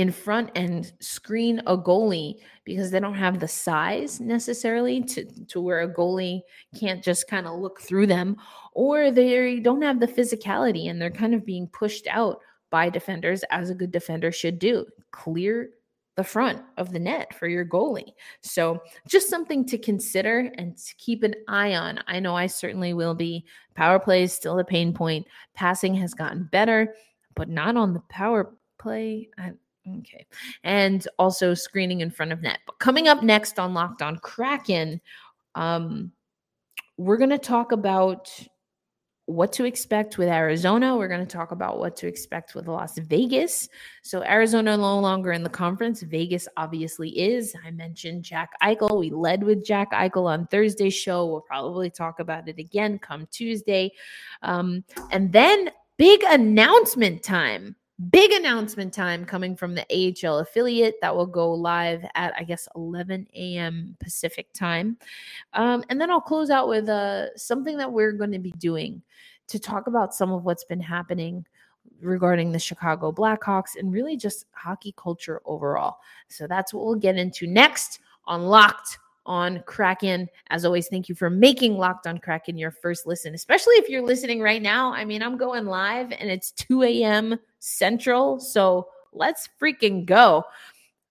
in 0.00 0.10
front 0.10 0.50
and 0.54 0.92
screen 1.00 1.60
a 1.66 1.76
goalie 1.76 2.36
because 2.64 2.90
they 2.90 3.00
don't 3.00 3.14
have 3.14 3.38
the 3.38 3.48
size 3.48 4.20
necessarily 4.20 5.02
to, 5.02 5.24
to 5.46 5.60
where 5.60 5.80
a 5.82 5.92
goalie 5.92 6.40
can't 6.78 7.02
just 7.02 7.28
kind 7.28 7.46
of 7.46 7.58
look 7.58 7.80
through 7.80 8.06
them, 8.06 8.36
or 8.72 9.10
they 9.10 9.60
don't 9.60 9.82
have 9.82 10.00
the 10.00 10.06
physicality 10.06 10.90
and 10.90 11.00
they're 11.00 11.10
kind 11.10 11.34
of 11.34 11.44
being 11.44 11.66
pushed 11.68 12.06
out 12.06 12.40
by 12.70 12.88
defenders 12.88 13.42
as 13.50 13.70
a 13.70 13.74
good 13.74 13.90
defender 13.90 14.32
should 14.32 14.58
do. 14.58 14.86
Clear 15.10 15.70
the 16.16 16.24
front 16.24 16.62
of 16.76 16.92
the 16.92 16.98
net 16.98 17.34
for 17.34 17.48
your 17.48 17.64
goalie. 17.64 18.12
So, 18.42 18.80
just 19.08 19.30
something 19.30 19.64
to 19.66 19.78
consider 19.78 20.52
and 20.58 20.76
to 20.76 20.94
keep 20.98 21.22
an 21.22 21.34
eye 21.48 21.74
on. 21.74 22.00
I 22.06 22.20
know 22.20 22.36
I 22.36 22.46
certainly 22.46 22.94
will 22.94 23.14
be. 23.14 23.44
Power 23.74 23.98
play 23.98 24.24
is 24.24 24.32
still 24.32 24.58
a 24.58 24.64
pain 24.64 24.92
point. 24.92 25.26
Passing 25.54 25.94
has 25.94 26.14
gotten 26.14 26.48
better, 26.52 26.94
but 27.34 27.48
not 27.48 27.76
on 27.76 27.94
the 27.94 28.02
power 28.08 28.54
play. 28.78 29.30
I, 29.38 29.52
Okay. 29.98 30.26
And 30.64 31.06
also 31.18 31.54
screening 31.54 32.00
in 32.00 32.10
front 32.10 32.32
of 32.32 32.42
net. 32.42 32.60
But 32.66 32.78
coming 32.78 33.08
up 33.08 33.22
next 33.22 33.58
on 33.58 33.74
Locked 33.74 34.02
On 34.02 34.16
Kraken, 34.18 35.00
um, 35.54 36.12
we're 36.96 37.16
going 37.16 37.30
to 37.30 37.38
talk 37.38 37.72
about 37.72 38.30
what 39.30 39.52
to 39.52 39.64
expect 39.64 40.18
with 40.18 40.28
Arizona. 40.28 40.96
We're 40.96 41.08
going 41.08 41.24
to 41.24 41.36
talk 41.36 41.52
about 41.52 41.78
what 41.78 41.96
to 41.98 42.08
expect 42.08 42.54
with 42.54 42.66
Las 42.66 42.98
Vegas. 42.98 43.68
So, 44.02 44.24
Arizona 44.24 44.76
no 44.76 44.98
longer 44.98 45.32
in 45.32 45.42
the 45.42 45.48
conference. 45.48 46.02
Vegas 46.02 46.48
obviously 46.56 47.10
is. 47.10 47.54
I 47.64 47.70
mentioned 47.70 48.24
Jack 48.24 48.50
Eichel. 48.62 48.98
We 48.98 49.10
led 49.10 49.44
with 49.44 49.64
Jack 49.64 49.92
Eichel 49.92 50.26
on 50.26 50.46
Thursday's 50.48 50.94
show. 50.94 51.26
We'll 51.26 51.42
probably 51.42 51.90
talk 51.90 52.18
about 52.18 52.48
it 52.48 52.58
again 52.58 52.98
come 52.98 53.28
Tuesday. 53.30 53.92
Um, 54.42 54.84
and 55.10 55.32
then, 55.32 55.70
big 55.96 56.22
announcement 56.24 57.22
time 57.22 57.76
big 58.10 58.30
announcement 58.32 58.92
time 58.92 59.24
coming 59.24 59.54
from 59.54 59.74
the 59.74 59.84
AHL 59.90 60.38
affiliate 60.38 60.96
that 61.00 61.14
will 61.14 61.26
go 61.26 61.52
live 61.52 62.04
at, 62.14 62.34
I 62.36 62.44
guess, 62.44 62.68
11 62.74 63.26
a.m. 63.34 63.96
Pacific 64.00 64.52
time. 64.52 64.96
Um, 65.52 65.84
and 65.90 66.00
then 66.00 66.10
I'll 66.10 66.20
close 66.20 66.50
out 66.50 66.68
with 66.68 66.88
uh, 66.88 67.36
something 67.36 67.76
that 67.76 67.92
we're 67.92 68.12
going 68.12 68.32
to 68.32 68.38
be 68.38 68.52
doing 68.52 69.02
to 69.48 69.58
talk 69.58 69.86
about 69.86 70.14
some 70.14 70.32
of 70.32 70.44
what's 70.44 70.64
been 70.64 70.80
happening 70.80 71.44
regarding 72.00 72.52
the 72.52 72.58
Chicago 72.58 73.12
Blackhawks 73.12 73.76
and 73.78 73.92
really 73.92 74.16
just 74.16 74.46
hockey 74.52 74.94
culture 74.96 75.40
overall. 75.44 75.98
So 76.28 76.46
that's 76.46 76.72
what 76.72 76.84
we'll 76.84 76.94
get 76.94 77.16
into 77.16 77.46
next 77.46 78.00
on 78.24 78.42
Locked 78.42 78.98
on 79.26 79.62
Kraken. 79.66 80.28
As 80.48 80.64
always, 80.64 80.88
thank 80.88 81.08
you 81.08 81.14
for 81.14 81.28
making 81.28 81.76
Locked 81.76 82.06
on 82.06 82.18
Kraken 82.18 82.56
your 82.56 82.70
first 82.70 83.06
listen, 83.06 83.34
especially 83.34 83.74
if 83.74 83.88
you're 83.88 84.02
listening 84.02 84.40
right 84.40 84.62
now. 84.62 84.92
I 84.92 85.04
mean, 85.04 85.22
I'm 85.22 85.36
going 85.36 85.66
live 85.66 86.12
and 86.12 86.30
it's 86.30 86.52
2 86.52 86.82
a.m. 86.84 87.38
Central. 87.60 88.40
So 88.40 88.88
let's 89.12 89.48
freaking 89.60 90.04
go. 90.04 90.44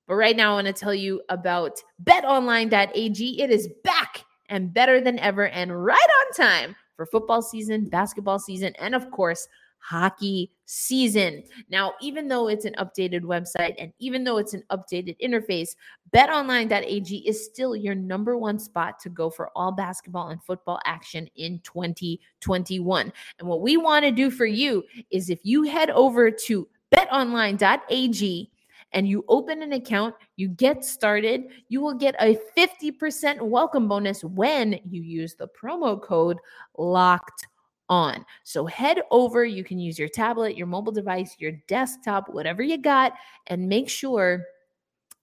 But 0.08 0.16
right 0.16 0.36
now, 0.36 0.52
I 0.52 0.56
want 0.56 0.68
to 0.68 0.74
tell 0.74 0.94
you 0.94 1.22
about 1.30 1.80
betonline.ag. 2.04 3.42
It 3.42 3.50
is 3.50 3.70
back 3.84 4.26
and 4.50 4.74
better 4.74 5.00
than 5.00 5.20
ever 5.20 5.48
and 5.48 5.86
right 5.86 5.98
on 5.98 6.34
time 6.34 6.76
for 6.96 7.06
football 7.06 7.42
season, 7.42 7.88
basketball 7.88 8.40
season, 8.40 8.74
and 8.80 8.94
of 8.96 9.10
course, 9.12 9.48
hockey 9.80 10.52
season. 10.66 11.44
Now, 11.70 11.94
even 12.02 12.28
though 12.28 12.48
it's 12.48 12.66
an 12.66 12.76
updated 12.78 13.22
website 13.22 13.76
and 13.80 13.92
even 14.00 14.24
though 14.24 14.38
it's 14.38 14.54
an 14.54 14.64
updated 14.72 15.18
interface, 15.20 15.76
betonline.ag 16.14 17.18
is 17.28 17.46
still 17.46 17.76
your 17.76 17.96
number 17.96 18.38
one 18.38 18.60
spot 18.60 19.00
to 19.00 19.10
go 19.10 19.30
for 19.30 19.50
all 19.56 19.72
basketball 19.72 20.30
and 20.30 20.44
football 20.44 20.80
action 20.86 21.28
in 21.36 21.60
2021. 21.64 23.12
And 23.40 23.48
what 23.48 23.62
we 23.62 23.78
want 23.78 24.06
to 24.06 24.12
do 24.12 24.30
for 24.30 24.46
you 24.46 24.84
is 25.10 25.30
if 25.30 25.40
you 25.44 25.64
head 25.64 25.90
over 25.90 26.30
to 26.30 26.68
betonline.ag 26.96 28.52
and 28.92 29.08
you 29.08 29.24
open 29.28 29.62
an 29.62 29.74
account, 29.74 30.16
you 30.36 30.50
get 30.50 30.84
started, 30.84 31.46
you 31.68 31.82
will 31.82 31.94
get 31.94 32.16
a 32.20 32.38
50% 32.58 33.42
welcome 33.42 33.88
bonus 33.88 34.24
when 34.24 34.80
you 34.90 35.02
use 35.02 35.36
the 35.36 35.48
promo 35.48 36.02
code 36.02 36.38
locked 36.78 37.48
on. 37.90 38.26
So 38.44 38.66
head 38.66 39.02
over, 39.12 39.44
you 39.44 39.64
can 39.64 39.80
use 39.80 39.98
your 39.98 40.10
tablet, 40.10 40.56
your 40.56 40.68
mobile 40.68 40.92
device, 40.92 41.36
your 41.40 41.54
desktop, 41.68 42.30
whatever 42.30 42.62
you 42.62 42.78
got, 42.78 43.14
and 43.48 43.68
make 43.68 43.90
sure 43.90 44.46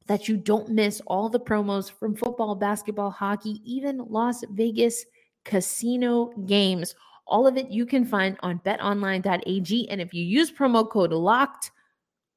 that 0.07 0.29
you 0.29 0.37
don't 0.37 0.69
miss 0.69 1.01
all 1.07 1.29
the 1.29 1.41
promos 1.41 1.91
from 1.91 2.15
football, 2.15 2.55
basketball, 2.55 3.11
hockey, 3.11 3.61
even 3.65 3.99
Las 4.09 4.45
Vegas 4.51 5.05
casino 5.45 6.31
games. 6.47 6.95
All 7.27 7.47
of 7.47 7.57
it 7.57 7.71
you 7.71 7.87
can 7.87 8.05
find 8.05 8.37
on 8.41 8.61
betonline.ag. 8.65 9.91
And 9.91 10.01
if 10.01 10.15
you 10.15 10.25
use 10.25 10.53
promo 10.53 10.89
code 10.89 11.13
locked 11.13 11.73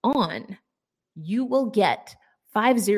on, 0.04 0.58
you 1.16 1.46
will 1.46 1.68
get 1.68 2.16
50 2.54 2.92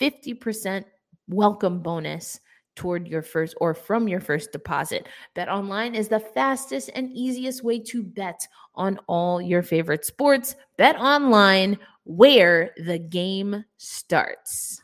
50% 0.00 0.84
welcome 1.28 1.80
bonus 1.80 2.40
toward 2.76 3.08
your 3.08 3.22
first 3.22 3.54
or 3.60 3.74
from 3.74 4.06
your 4.06 4.20
first 4.20 4.52
deposit. 4.52 5.08
Bet 5.34 5.48
online 5.48 5.94
is 5.94 6.08
the 6.08 6.20
fastest 6.20 6.90
and 6.94 7.10
easiest 7.12 7.64
way 7.64 7.80
to 7.80 8.02
bet 8.02 8.46
on 8.74 9.00
all 9.08 9.40
your 9.40 9.62
favorite 9.62 10.04
sports. 10.04 10.54
Bet 10.76 10.96
online 10.96 11.78
where 12.04 12.72
the 12.76 12.98
game 12.98 13.64
starts. 13.76 14.82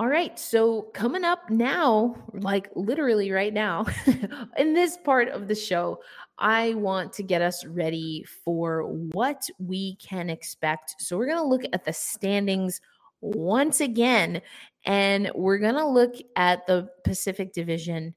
All 0.00 0.08
right, 0.08 0.38
so 0.38 0.82
coming 0.94 1.24
up 1.24 1.50
now, 1.50 2.16
like 2.32 2.70
literally 2.74 3.32
right 3.32 3.52
now, 3.52 3.84
in 4.56 4.72
this 4.72 4.96
part 4.96 5.28
of 5.28 5.46
the 5.46 5.54
show, 5.54 6.00
I 6.38 6.72
want 6.72 7.12
to 7.14 7.22
get 7.22 7.42
us 7.42 7.66
ready 7.66 8.24
for 8.42 8.84
what 8.84 9.46
we 9.58 9.96
can 9.96 10.30
expect. 10.30 10.94
So, 11.00 11.18
we're 11.18 11.26
going 11.26 11.36
to 11.36 11.44
look 11.44 11.64
at 11.74 11.84
the 11.84 11.92
standings 11.92 12.80
once 13.20 13.82
again 13.82 14.40
and 14.84 15.30
we're 15.34 15.58
going 15.58 15.74
to 15.74 15.86
look 15.86 16.14
at 16.36 16.66
the 16.66 16.88
Pacific 17.04 17.52
Division 17.52 18.14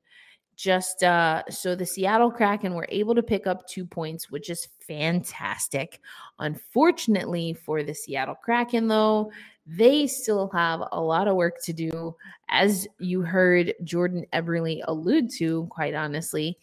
just 0.55 1.01
uh 1.03 1.41
so 1.49 1.75
the 1.75 1.85
Seattle 1.85 2.31
Kraken 2.31 2.75
were 2.75 2.85
able 2.89 3.15
to 3.15 3.23
pick 3.23 3.47
up 3.47 3.67
2 3.67 3.85
points 3.85 4.29
which 4.29 4.49
is 4.49 4.67
fantastic. 4.79 5.99
Unfortunately 6.39 7.53
for 7.53 7.83
the 7.83 7.93
Seattle 7.93 8.35
Kraken 8.35 8.87
though, 8.87 9.31
they 9.65 10.05
still 10.07 10.49
have 10.53 10.83
a 10.91 11.01
lot 11.01 11.27
of 11.27 11.35
work 11.35 11.61
to 11.63 11.73
do 11.73 12.15
as 12.49 12.87
you 12.99 13.21
heard 13.21 13.73
Jordan 13.83 14.25
Eberle 14.33 14.83
allude 14.87 15.31
to 15.37 15.65
quite 15.71 15.95
honestly 15.95 16.57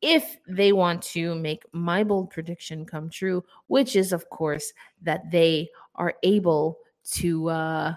if 0.00 0.36
they 0.46 0.72
want 0.72 1.02
to 1.02 1.34
make 1.34 1.64
my 1.72 2.04
bold 2.04 2.30
prediction 2.30 2.84
come 2.84 3.08
true, 3.08 3.42
which 3.68 3.96
is 3.96 4.12
of 4.12 4.28
course 4.28 4.72
that 5.02 5.30
they 5.30 5.68
are 5.94 6.14
able 6.22 6.78
to 7.12 7.48
uh 7.48 7.94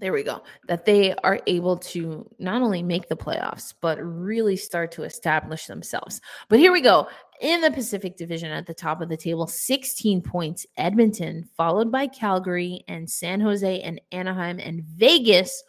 there 0.00 0.12
we 0.12 0.22
go. 0.22 0.42
That 0.66 0.84
they 0.84 1.14
are 1.16 1.38
able 1.46 1.76
to 1.76 2.28
not 2.38 2.62
only 2.62 2.82
make 2.82 3.08
the 3.08 3.16
playoffs 3.16 3.74
but 3.80 3.98
really 4.02 4.56
start 4.56 4.90
to 4.92 5.04
establish 5.04 5.66
themselves. 5.66 6.20
But 6.48 6.58
here 6.58 6.72
we 6.72 6.80
go. 6.80 7.08
In 7.40 7.60
the 7.60 7.70
pacific 7.70 8.16
division 8.16 8.50
at 8.50 8.66
the 8.66 8.74
top 8.74 9.00
of 9.00 9.08
the 9.08 9.16
table 9.16 9.46
16 9.46 10.20
points 10.20 10.66
edmonton 10.76 11.48
followed 11.56 11.90
by 11.90 12.06
calgary 12.06 12.84
and 12.86 13.08
san 13.08 13.40
jose 13.40 13.80
and 13.80 13.98
anaheim 14.12 14.58
and 14.58 14.84
vegas 14.84 15.62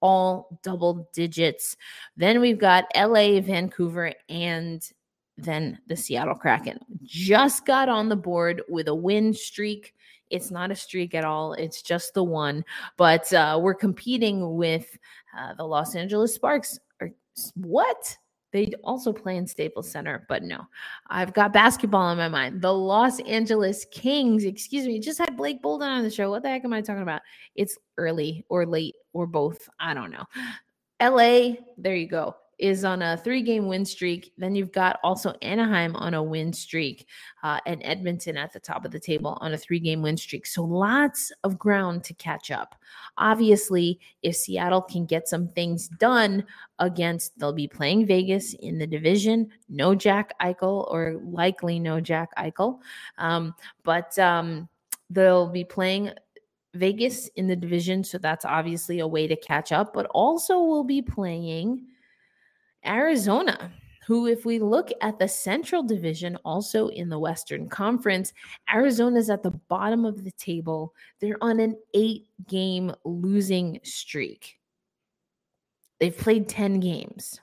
all 0.00 0.60
double 0.62 1.08
digits. 1.12 1.76
Then 2.16 2.40
we've 2.40 2.58
got 2.58 2.84
la 2.94 3.40
vancouver 3.40 4.12
and 4.28 4.88
then 5.36 5.78
the 5.86 5.96
seattle 5.96 6.34
kraken. 6.34 6.78
Just 7.02 7.66
got 7.66 7.88
on 7.88 8.08
the 8.08 8.16
board 8.16 8.62
with 8.68 8.88
a 8.88 8.94
win 8.94 9.34
streak 9.34 9.94
it's 10.30 10.50
not 10.50 10.70
a 10.70 10.74
streak 10.74 11.14
at 11.14 11.24
all. 11.24 11.52
It's 11.54 11.82
just 11.82 12.14
the 12.14 12.24
one. 12.24 12.64
But 12.96 13.32
uh, 13.32 13.58
we're 13.62 13.74
competing 13.74 14.56
with 14.56 14.96
uh, 15.36 15.54
the 15.54 15.64
Los 15.64 15.94
Angeles 15.94 16.34
Sparks. 16.34 16.78
Or 17.00 17.10
what? 17.54 18.16
They 18.52 18.72
also 18.84 19.12
play 19.12 19.36
in 19.36 19.46
Staples 19.46 19.90
Center, 19.90 20.24
but 20.28 20.42
no, 20.42 20.62
I've 21.08 21.34
got 21.34 21.52
basketball 21.52 22.10
in 22.12 22.16
my 22.16 22.28
mind. 22.28 22.62
The 22.62 22.72
Los 22.72 23.20
Angeles 23.20 23.84
Kings, 23.90 24.44
excuse 24.44 24.86
me, 24.86 24.98
just 24.98 25.18
had 25.18 25.36
Blake 25.36 25.60
Bolden 25.60 25.90
on 25.90 26.02
the 26.02 26.10
show. 26.10 26.30
What 26.30 26.42
the 26.42 26.48
heck 26.48 26.64
am 26.64 26.72
I 26.72 26.80
talking 26.80 27.02
about? 27.02 27.20
It's 27.54 27.76
early 27.98 28.46
or 28.48 28.64
late 28.64 28.94
or 29.12 29.26
both. 29.26 29.68
I 29.78 29.92
don't 29.92 30.10
know. 30.10 30.24
LA, 31.02 31.56
there 31.76 31.96
you 31.96 32.08
go 32.08 32.34
is 32.58 32.84
on 32.84 33.02
a 33.02 33.16
three 33.16 33.42
game 33.42 33.66
win 33.66 33.84
streak. 33.84 34.32
Then 34.38 34.54
you've 34.54 34.72
got 34.72 34.98
also 35.04 35.34
Anaheim 35.42 35.94
on 35.96 36.14
a 36.14 36.22
win 36.22 36.52
streak 36.52 37.06
uh, 37.42 37.60
and 37.66 37.82
Edmonton 37.84 38.36
at 38.36 38.52
the 38.52 38.60
top 38.60 38.84
of 38.84 38.90
the 38.90 39.00
table 39.00 39.36
on 39.40 39.52
a 39.52 39.58
three 39.58 39.78
game 39.78 40.02
win 40.02 40.16
streak. 40.16 40.46
So 40.46 40.64
lots 40.64 41.32
of 41.44 41.58
ground 41.58 42.04
to 42.04 42.14
catch 42.14 42.50
up. 42.50 42.74
Obviously, 43.18 44.00
if 44.22 44.36
Seattle 44.36 44.82
can 44.82 45.06
get 45.06 45.28
some 45.28 45.48
things 45.48 45.88
done 45.88 46.44
against, 46.78 47.38
they'll 47.38 47.52
be 47.52 47.68
playing 47.68 48.06
Vegas 48.06 48.54
in 48.54 48.78
the 48.78 48.86
division. 48.86 49.50
No 49.68 49.94
Jack 49.94 50.32
Eichel, 50.40 50.90
or 50.90 51.20
likely 51.24 51.78
no 51.78 52.00
Jack 52.00 52.30
Eichel. 52.36 52.80
Um, 53.18 53.54
but 53.82 54.18
um, 54.18 54.68
they'll 55.10 55.48
be 55.48 55.64
playing 55.64 56.10
Vegas 56.74 57.28
in 57.36 57.46
the 57.46 57.56
division. 57.56 58.04
So 58.04 58.18
that's 58.18 58.44
obviously 58.44 59.00
a 59.00 59.06
way 59.06 59.26
to 59.26 59.36
catch 59.36 59.72
up, 59.72 59.92
but 59.92 60.06
also 60.06 60.60
we'll 60.60 60.84
be 60.84 61.02
playing 61.02 61.86
Arizona, 62.86 63.70
who, 64.06 64.26
if 64.26 64.44
we 64.44 64.58
look 64.60 64.90
at 65.00 65.18
the 65.18 65.26
Central 65.26 65.82
Division, 65.82 66.36
also 66.44 66.88
in 66.88 67.08
the 67.08 67.18
Western 67.18 67.68
Conference, 67.68 68.32
Arizona's 68.72 69.30
at 69.30 69.42
the 69.42 69.50
bottom 69.50 70.04
of 70.04 70.22
the 70.22 70.30
table. 70.32 70.94
They're 71.20 71.42
on 71.42 71.58
an 71.58 71.76
eight 71.92 72.26
game 72.46 72.92
losing 73.04 73.80
streak. 73.82 74.58
They've 75.98 76.16
played 76.16 76.48
10 76.48 76.80
games. 76.80 77.40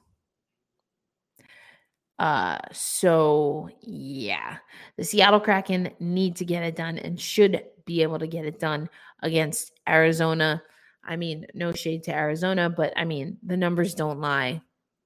Uh, 2.19 2.59
so 2.71 3.69
yeah, 3.81 4.57
the 4.97 5.03
Seattle 5.03 5.41
Kraken 5.41 5.89
need 5.99 6.37
to 6.37 6.45
get 6.45 6.63
it 6.63 6.75
done 6.75 6.97
and 6.97 7.19
should 7.19 7.65
be 7.85 8.03
able 8.03 8.19
to 8.19 8.27
get 8.27 8.45
it 8.45 8.59
done 8.59 8.89
against 9.21 9.73
Arizona. 9.89 10.63
I 11.03 11.17
mean, 11.17 11.45
no 11.53 11.73
shade 11.73 12.03
to 12.03 12.15
Arizona, 12.15 12.69
but 12.69 12.93
I 12.95 13.03
mean, 13.03 13.37
the 13.43 13.57
numbers 13.57 13.95
don't 13.95 14.21
lie. 14.21 14.61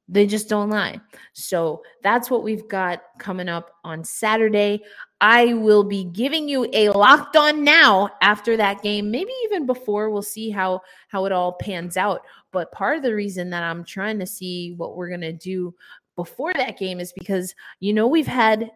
They 0.10 0.26
just 0.26 0.48
don't 0.48 0.70
lie. 0.70 1.02
So 1.34 1.84
that's 2.02 2.32
what 2.32 2.44
we've 2.44 2.68
got 2.68 3.02
coming 3.20 3.50
up 3.50 3.72
on 3.84 4.04
Saturday. 4.04 4.84
I 5.20 5.54
will 5.54 5.84
be 5.84 6.06
giving 6.06 6.48
you 6.48 6.68
a 6.74 6.90
locked 6.90 7.36
on 7.36 7.64
now 7.64 8.12
after 8.22 8.56
that 8.56 8.82
game, 8.82 9.12
maybe 9.12 9.32
even 9.46 9.66
before. 9.66 10.10
We'll 10.10 10.22
see 10.22 10.50
how 10.50 10.82
how 11.10 11.26
it 11.26 11.32
all 11.32 11.54
pans 11.54 11.98
out. 11.98 12.22
But 12.52 12.72
part 12.72 12.98
of 12.98 13.04
the 13.04 13.16
reason 13.16 13.50
that 13.50 13.64
I'm 13.64 13.84
trying 13.84 14.20
to 14.20 14.26
see 14.26 14.74
what 14.78 14.96
we're 14.96 15.10
gonna 15.10 15.34
do 15.34 15.74
before 16.16 16.54
that 16.54 16.78
game 16.78 17.00
is 17.00 17.12
because 17.12 17.54
you 17.80 17.94
know 17.94 18.08
we've 18.08 18.28
had 18.28 18.72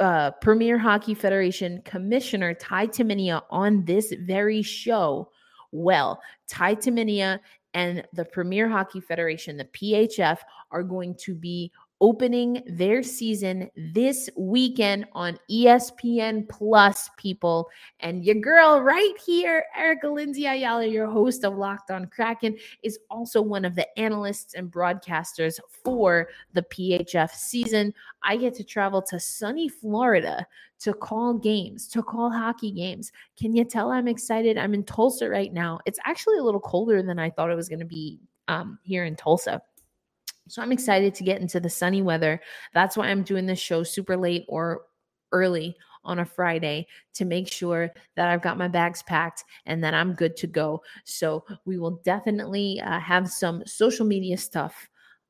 uh, 0.00 0.32
Premier 0.40 0.78
Hockey 0.78 1.14
Federation 1.14 1.80
Commissioner 1.84 2.54
Ty 2.54 2.88
Tumminia 2.88 3.42
on 3.50 3.84
this 3.84 4.12
very 4.20 4.62
show. 4.62 5.30
Well, 5.70 6.20
Ty 6.48 6.74
Tumminia 6.76 7.40
and 7.74 8.06
the 8.12 8.24
Premier 8.24 8.68
Hockey 8.68 9.00
Federation, 9.00 9.56
the 9.56 9.64
PHF, 9.64 10.38
are 10.70 10.82
going 10.82 11.14
to 11.16 11.34
be 11.34 11.72
opening 12.02 12.60
their 12.66 13.00
season 13.00 13.70
this 13.94 14.28
weekend 14.36 15.06
on 15.12 15.38
ESPN 15.48 16.46
Plus, 16.48 17.08
people. 17.16 17.70
And 18.00 18.24
your 18.24 18.34
girl 18.34 18.82
right 18.82 19.14
here, 19.24 19.64
Erica 19.78 20.08
Lindsay 20.08 20.46
Ayala, 20.46 20.84
your 20.84 21.06
host 21.06 21.44
of 21.44 21.56
Locked 21.56 21.92
On 21.92 22.06
Kraken, 22.06 22.58
is 22.82 22.98
also 23.08 23.40
one 23.40 23.64
of 23.64 23.76
the 23.76 23.86
analysts 23.98 24.54
and 24.54 24.68
broadcasters 24.68 25.60
for 25.84 26.28
the 26.54 26.62
PHF 26.62 27.30
season. 27.30 27.94
I 28.24 28.36
get 28.36 28.54
to 28.54 28.64
travel 28.64 29.00
to 29.02 29.20
sunny 29.20 29.68
Florida 29.68 30.44
to 30.80 30.92
call 30.92 31.34
games, 31.34 31.86
to 31.86 32.02
call 32.02 32.32
hockey 32.32 32.72
games. 32.72 33.12
Can 33.38 33.54
you 33.54 33.64
tell 33.64 33.92
I'm 33.92 34.08
excited? 34.08 34.58
I'm 34.58 34.74
in 34.74 34.82
Tulsa 34.82 35.28
right 35.28 35.52
now. 35.52 35.78
It's 35.86 36.00
actually 36.04 36.38
a 36.38 36.42
little 36.42 36.60
colder 36.60 37.00
than 37.00 37.20
I 37.20 37.30
thought 37.30 37.50
it 37.50 37.54
was 37.54 37.68
going 37.68 37.78
to 37.78 37.84
be 37.84 38.18
um, 38.48 38.80
here 38.82 39.04
in 39.04 39.14
Tulsa. 39.14 39.62
So 40.48 40.62
I'm 40.62 40.72
excited 40.72 41.14
to 41.14 41.24
get 41.24 41.40
into 41.40 41.60
the 41.60 41.70
sunny 41.70 42.02
weather. 42.02 42.40
That's 42.74 42.96
why 42.96 43.08
I'm 43.08 43.22
doing 43.22 43.46
this 43.46 43.58
show 43.58 43.82
super 43.82 44.16
late 44.16 44.44
or 44.48 44.82
early 45.32 45.76
on 46.04 46.18
a 46.18 46.24
Friday 46.24 46.86
to 47.14 47.24
make 47.24 47.50
sure 47.50 47.90
that 48.16 48.28
I've 48.28 48.42
got 48.42 48.58
my 48.58 48.68
bags 48.68 49.02
packed 49.04 49.44
and 49.66 49.82
that 49.84 49.94
I'm 49.94 50.14
good 50.14 50.36
to 50.38 50.46
go. 50.46 50.82
So 51.04 51.44
we 51.64 51.78
will 51.78 52.02
definitely 52.04 52.80
uh, 52.80 52.98
have 52.98 53.30
some 53.30 53.62
social 53.66 54.04
media 54.04 54.36
stuff 54.36 54.88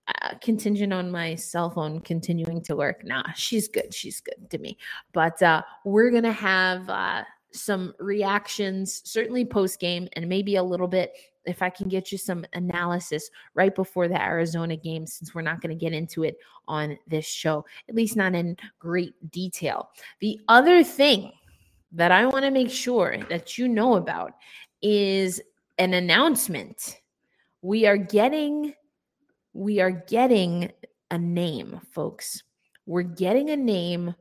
uh, 0.08 0.34
contingent 0.40 0.92
on 0.92 1.10
my 1.10 1.34
cell 1.34 1.70
phone 1.70 2.00
continuing 2.00 2.62
to 2.62 2.74
work. 2.74 3.04
Nah, 3.04 3.22
she's 3.34 3.68
good. 3.68 3.94
She's 3.94 4.20
good 4.20 4.50
to 4.50 4.58
me. 4.58 4.78
But 5.12 5.40
uh, 5.42 5.62
we're 5.84 6.10
going 6.10 6.24
to 6.24 6.32
have 6.32 6.88
uh, 6.88 7.22
some 7.54 7.94
reactions, 7.98 9.02
certainly 9.04 9.44
post 9.44 9.80
game, 9.80 10.08
and 10.14 10.28
maybe 10.28 10.56
a 10.56 10.62
little 10.62 10.88
bit 10.88 11.12
if 11.44 11.62
I 11.62 11.70
can 11.70 11.88
get 11.88 12.12
you 12.12 12.18
some 12.18 12.44
analysis 12.52 13.28
right 13.54 13.74
before 13.74 14.08
the 14.08 14.20
Arizona 14.20 14.76
game, 14.76 15.06
since 15.06 15.34
we're 15.34 15.42
not 15.42 15.60
going 15.60 15.76
to 15.76 15.80
get 15.80 15.92
into 15.92 16.22
it 16.22 16.36
on 16.68 16.96
this 17.06 17.26
show, 17.26 17.64
at 17.88 17.94
least 17.94 18.16
not 18.16 18.34
in 18.34 18.56
great 18.78 19.14
detail. 19.30 19.90
The 20.20 20.40
other 20.48 20.84
thing 20.84 21.32
that 21.92 22.12
I 22.12 22.26
want 22.26 22.44
to 22.44 22.50
make 22.50 22.70
sure 22.70 23.18
that 23.28 23.58
you 23.58 23.68
know 23.68 23.94
about 23.94 24.32
is 24.80 25.40
an 25.78 25.94
announcement. 25.94 27.00
We 27.60 27.86
are 27.86 27.96
getting 27.96 28.74
we 29.54 29.80
are 29.80 29.90
getting 29.90 30.72
a 31.10 31.18
name, 31.18 31.78
folks. 31.90 32.42
We're 32.86 33.02
getting 33.02 33.50
a 33.50 33.56
name 33.56 34.14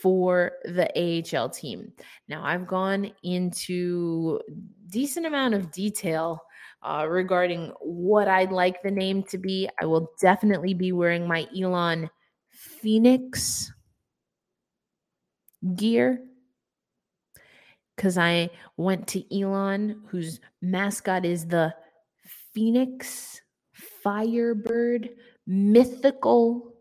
for 0.00 0.52
the 0.64 0.88
AHL 0.96 1.48
team. 1.50 1.92
Now, 2.28 2.44
I've 2.44 2.66
gone 2.66 3.10
into 3.22 4.40
decent 4.88 5.26
amount 5.26 5.54
of 5.54 5.72
detail 5.72 6.40
uh, 6.82 7.06
regarding 7.08 7.72
what 7.80 8.28
I'd 8.28 8.52
like 8.52 8.82
the 8.82 8.90
name 8.90 9.22
to 9.24 9.38
be. 9.38 9.68
I 9.80 9.86
will 9.86 10.10
definitely 10.20 10.74
be 10.74 10.92
wearing 10.92 11.26
my 11.26 11.46
Elon 11.58 12.08
Phoenix 12.50 13.72
gear 15.74 16.20
because 17.96 18.16
I 18.16 18.50
went 18.76 19.08
to 19.08 19.40
Elon, 19.40 20.02
whose 20.06 20.38
mascot 20.62 21.24
is 21.24 21.46
the 21.46 21.74
Phoenix 22.54 23.40
firebird, 24.02 25.10
mythical 25.46 26.74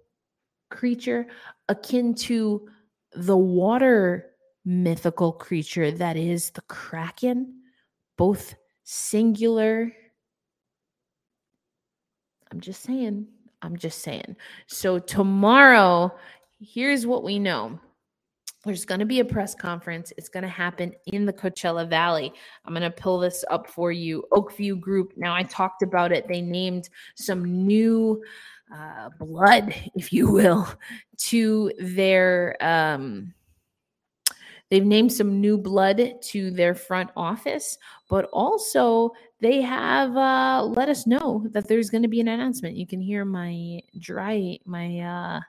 creature 0.69 1.25
akin 1.69 2.13
to 2.13 2.67
the 3.17 3.38
water 3.38 4.32
mythical 4.63 5.32
creature 5.32 5.91
that 5.91 6.17
is 6.17 6.51
the 6.51 6.62
Kraken, 6.62 7.62
both 8.17 8.56
singular. 8.84 9.91
I'm 12.51 12.60
just 12.60 12.84
saying. 12.84 13.27
I'm 13.62 13.75
just 13.75 14.03
saying. 14.03 14.36
So, 14.67 14.99
tomorrow, 14.99 16.15
here's 16.60 17.08
what 17.08 17.23
we 17.23 17.39
know 17.39 17.80
there's 18.65 18.86
going 18.86 18.99
to 18.99 19.06
be 19.06 19.21
a 19.21 19.25
press 19.25 19.56
conference. 19.56 20.12
It's 20.17 20.30
going 20.30 20.43
to 20.43 20.49
happen 20.49 20.93
in 21.08 21.25
the 21.25 21.34
Coachella 21.34 21.89
Valley. 21.89 22.34
I'm 22.65 22.73
going 22.73 22.84
to 22.84 22.91
pull 22.91 23.19
this 23.19 23.45
up 23.49 23.67
for 23.67 23.91
you. 23.91 24.25
Oak 24.32 24.56
View 24.58 24.75
Group. 24.75 25.13
Now, 25.15 25.34
I 25.34 25.43
talked 25.43 25.84
about 25.84 26.12
it. 26.12 26.27
They 26.27 26.41
named 26.41 26.89
some 27.15 27.65
new 27.65 28.21
uh, 28.73 29.10
blood, 29.19 29.73
if 29.95 30.12
you 30.13 30.30
will, 30.30 30.67
to 31.17 31.71
their. 31.80 32.58
Um, 32.62 33.34
they've 34.69 34.86
named 34.86 35.13
some 35.13 35.39
new 35.39 35.58
blood 35.58 36.21
to 36.21 36.51
their 36.51 36.75
front 36.75 37.10
office, 37.15 37.77
but 38.10 38.25
also 38.34 39.12
they 39.39 39.62
have 39.62 40.15
uh, 40.15 40.63
let 40.63 40.89
us 40.89 41.08
know 41.08 41.45
that 41.51 41.67
there's 41.67 41.89
going 41.89 42.03
to 42.03 42.10
be 42.10 42.19
an 42.19 42.27
announcement. 42.27 42.75
You 42.75 42.88
can 42.88 43.01
hear 43.01 43.25
my 43.25 43.82
dry 43.99 44.58
my. 44.65 44.99
Uh, 44.99 45.39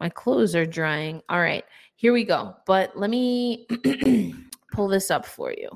my 0.00 0.08
clothes 0.08 0.56
are 0.56 0.66
drying. 0.66 1.22
All 1.28 1.38
right, 1.38 1.64
here 1.94 2.12
we 2.12 2.24
go. 2.24 2.56
But 2.66 2.98
let 2.98 3.08
me 3.08 3.68
pull 4.72 4.88
this 4.88 5.12
up 5.12 5.24
for 5.24 5.52
you. 5.52 5.70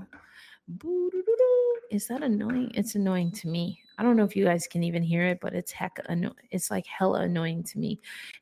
Is 1.92 2.09
that 2.09 2.24
annoying? 2.24 2.72
It's 2.74 2.96
annoying 2.96 3.31
to 3.31 3.46
me. 3.46 3.81
I 3.98 4.02
don't 4.02 4.16
know 4.16 4.24
if 4.24 4.37
you 4.37 4.44
guys 4.44 4.66
can 4.66 4.82
even 4.82 5.02
hear 5.02 5.26
it, 5.26 5.38
but 5.40 5.54
it's 5.54 5.72
heck 5.72 5.98
annoying. 6.06 6.35
It's 6.50 6.70
like 6.70 6.87
hella 6.87 7.22
annoying 7.22 7.64
to 7.64 7.78
me. 7.78 8.00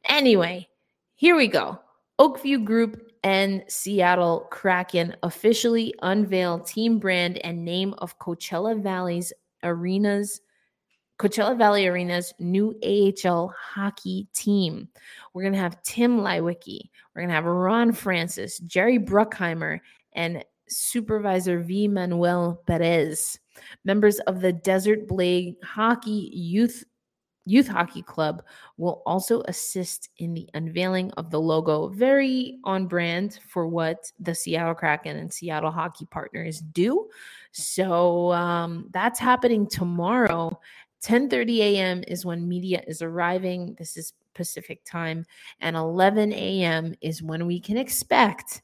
Anyway, 0.09 0.69
here 1.15 1.37
we 1.37 1.49
go. 1.49 1.79
Oak 2.19 2.41
View 2.43 2.61
Group 2.61 3.11
and 3.23 3.65
Seattle 3.69 4.47
Kraken 4.51 5.17
officially 5.23 5.95
unveil 6.03 6.61
team 6.61 6.99
brand 6.99 7.39
and 7.39 7.65
name 7.65 7.95
of 7.99 8.19
Coachella 8.19 8.81
Valley's 8.81 9.33
arenas 9.63 10.41
Coachella 11.19 11.57
Valley 11.57 11.87
Arena's 11.87 12.35
new 12.41 12.75
AHL 12.83 13.55
hockey 13.57 14.27
team. 14.35 14.89
We're 15.33 15.43
going 15.43 15.53
to 15.53 15.61
have 15.61 15.83
Tim 15.83 16.19
Leiweke. 16.19 16.91
We're 17.15 17.23
going 17.23 17.29
to 17.29 17.35
have 17.35 17.45
Ron 17.45 17.93
Francis, 17.93 18.59
Jerry 18.59 18.99
Bruckheimer, 18.99 19.79
and 20.15 20.45
Supervisor 20.75 21.61
V. 21.61 21.89
Manuel 21.89 22.61
Perez. 22.67 23.39
Members 23.85 24.19
of 24.21 24.41
the 24.41 24.53
Desert 24.53 25.07
Blade 25.07 25.57
Hockey 25.63 26.31
Youth 26.33 26.85
Youth 27.47 27.69
Hockey 27.69 28.03
Club 28.03 28.43
will 28.79 29.03
also 29.05 29.43
assist 29.43 30.09
in 30.17 30.33
the 30.33 30.49
unveiling 30.55 31.11
of 31.13 31.31
the 31.31 31.41
logo, 31.41 31.89
very 31.89 32.59
on 32.65 32.87
brand 32.87 33.39
for 33.47 33.69
what 33.69 34.11
the 34.19 34.35
Seattle 34.35 34.75
Kraken 34.75 35.19
and 35.19 35.33
Seattle 35.33 35.71
Hockey 35.71 36.07
Partners 36.07 36.61
do. 36.61 37.09
So 37.53 38.33
um, 38.33 38.89
that's 38.93 39.21
happening 39.21 39.67
tomorrow. 39.67 40.59
10:30 41.03 41.59
a.m. 41.59 42.05
is 42.09 42.25
when 42.25 42.49
media 42.49 42.83
is 42.87 43.03
arriving. 43.03 43.77
This 43.79 43.99
is 43.99 44.15
Pacific 44.35 44.83
time, 44.85 45.27
and 45.61 45.77
11 45.77 46.33
a.m. 46.33 46.95
is 47.03 47.23
when 47.23 47.47
we 47.47 47.61
can 47.61 47.77
expect 47.77 48.63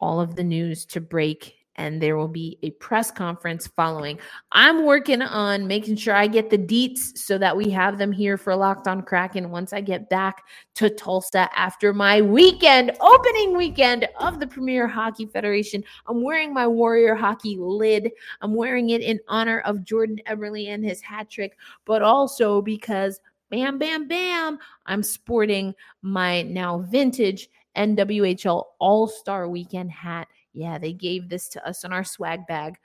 all 0.00 0.20
of 0.20 0.36
the 0.36 0.44
news 0.44 0.84
to 0.86 1.00
break 1.00 1.60
and 1.80 2.00
there 2.00 2.16
will 2.16 2.28
be 2.28 2.58
a 2.62 2.70
press 2.72 3.10
conference 3.10 3.66
following. 3.68 4.18
I'm 4.52 4.84
working 4.84 5.22
on 5.22 5.66
making 5.66 5.96
sure 5.96 6.14
I 6.14 6.26
get 6.26 6.50
the 6.50 6.58
deets 6.58 7.16
so 7.16 7.38
that 7.38 7.56
we 7.56 7.70
have 7.70 7.96
them 7.96 8.12
here 8.12 8.36
for 8.36 8.54
Locked 8.54 8.86
on 8.86 9.00
Kraken 9.00 9.50
once 9.50 9.72
I 9.72 9.80
get 9.80 10.10
back 10.10 10.44
to 10.74 10.90
Tulsa 10.90 11.48
after 11.58 11.94
my 11.94 12.20
weekend, 12.20 12.92
opening 13.00 13.56
weekend 13.56 14.06
of 14.18 14.40
the 14.40 14.46
Premier 14.46 14.86
Hockey 14.86 15.24
Federation. 15.24 15.82
I'm 16.06 16.22
wearing 16.22 16.52
my 16.52 16.66
Warrior 16.66 17.14
Hockey 17.14 17.56
lid. 17.58 18.10
I'm 18.42 18.54
wearing 18.54 18.90
it 18.90 19.00
in 19.00 19.18
honor 19.26 19.60
of 19.60 19.82
Jordan 19.82 20.20
Eberle 20.26 20.68
and 20.68 20.84
his 20.84 21.00
hat 21.00 21.30
trick, 21.30 21.56
but 21.86 22.02
also 22.02 22.60
because 22.60 23.20
bam, 23.48 23.78
bam, 23.78 24.06
bam, 24.06 24.58
I'm 24.84 25.02
sporting 25.02 25.74
my 26.02 26.42
now 26.42 26.80
vintage 26.80 27.48
NWHL 27.80 28.64
All 28.78 29.08
Star 29.08 29.48
Weekend 29.48 29.90
hat 29.90 30.28
yeah, 30.52 30.78
they 30.78 30.92
gave 30.92 31.28
this 31.28 31.48
to 31.50 31.66
us 31.66 31.84
in 31.84 31.92
our 31.92 32.04
swag 32.04 32.46
bag. 32.46 32.76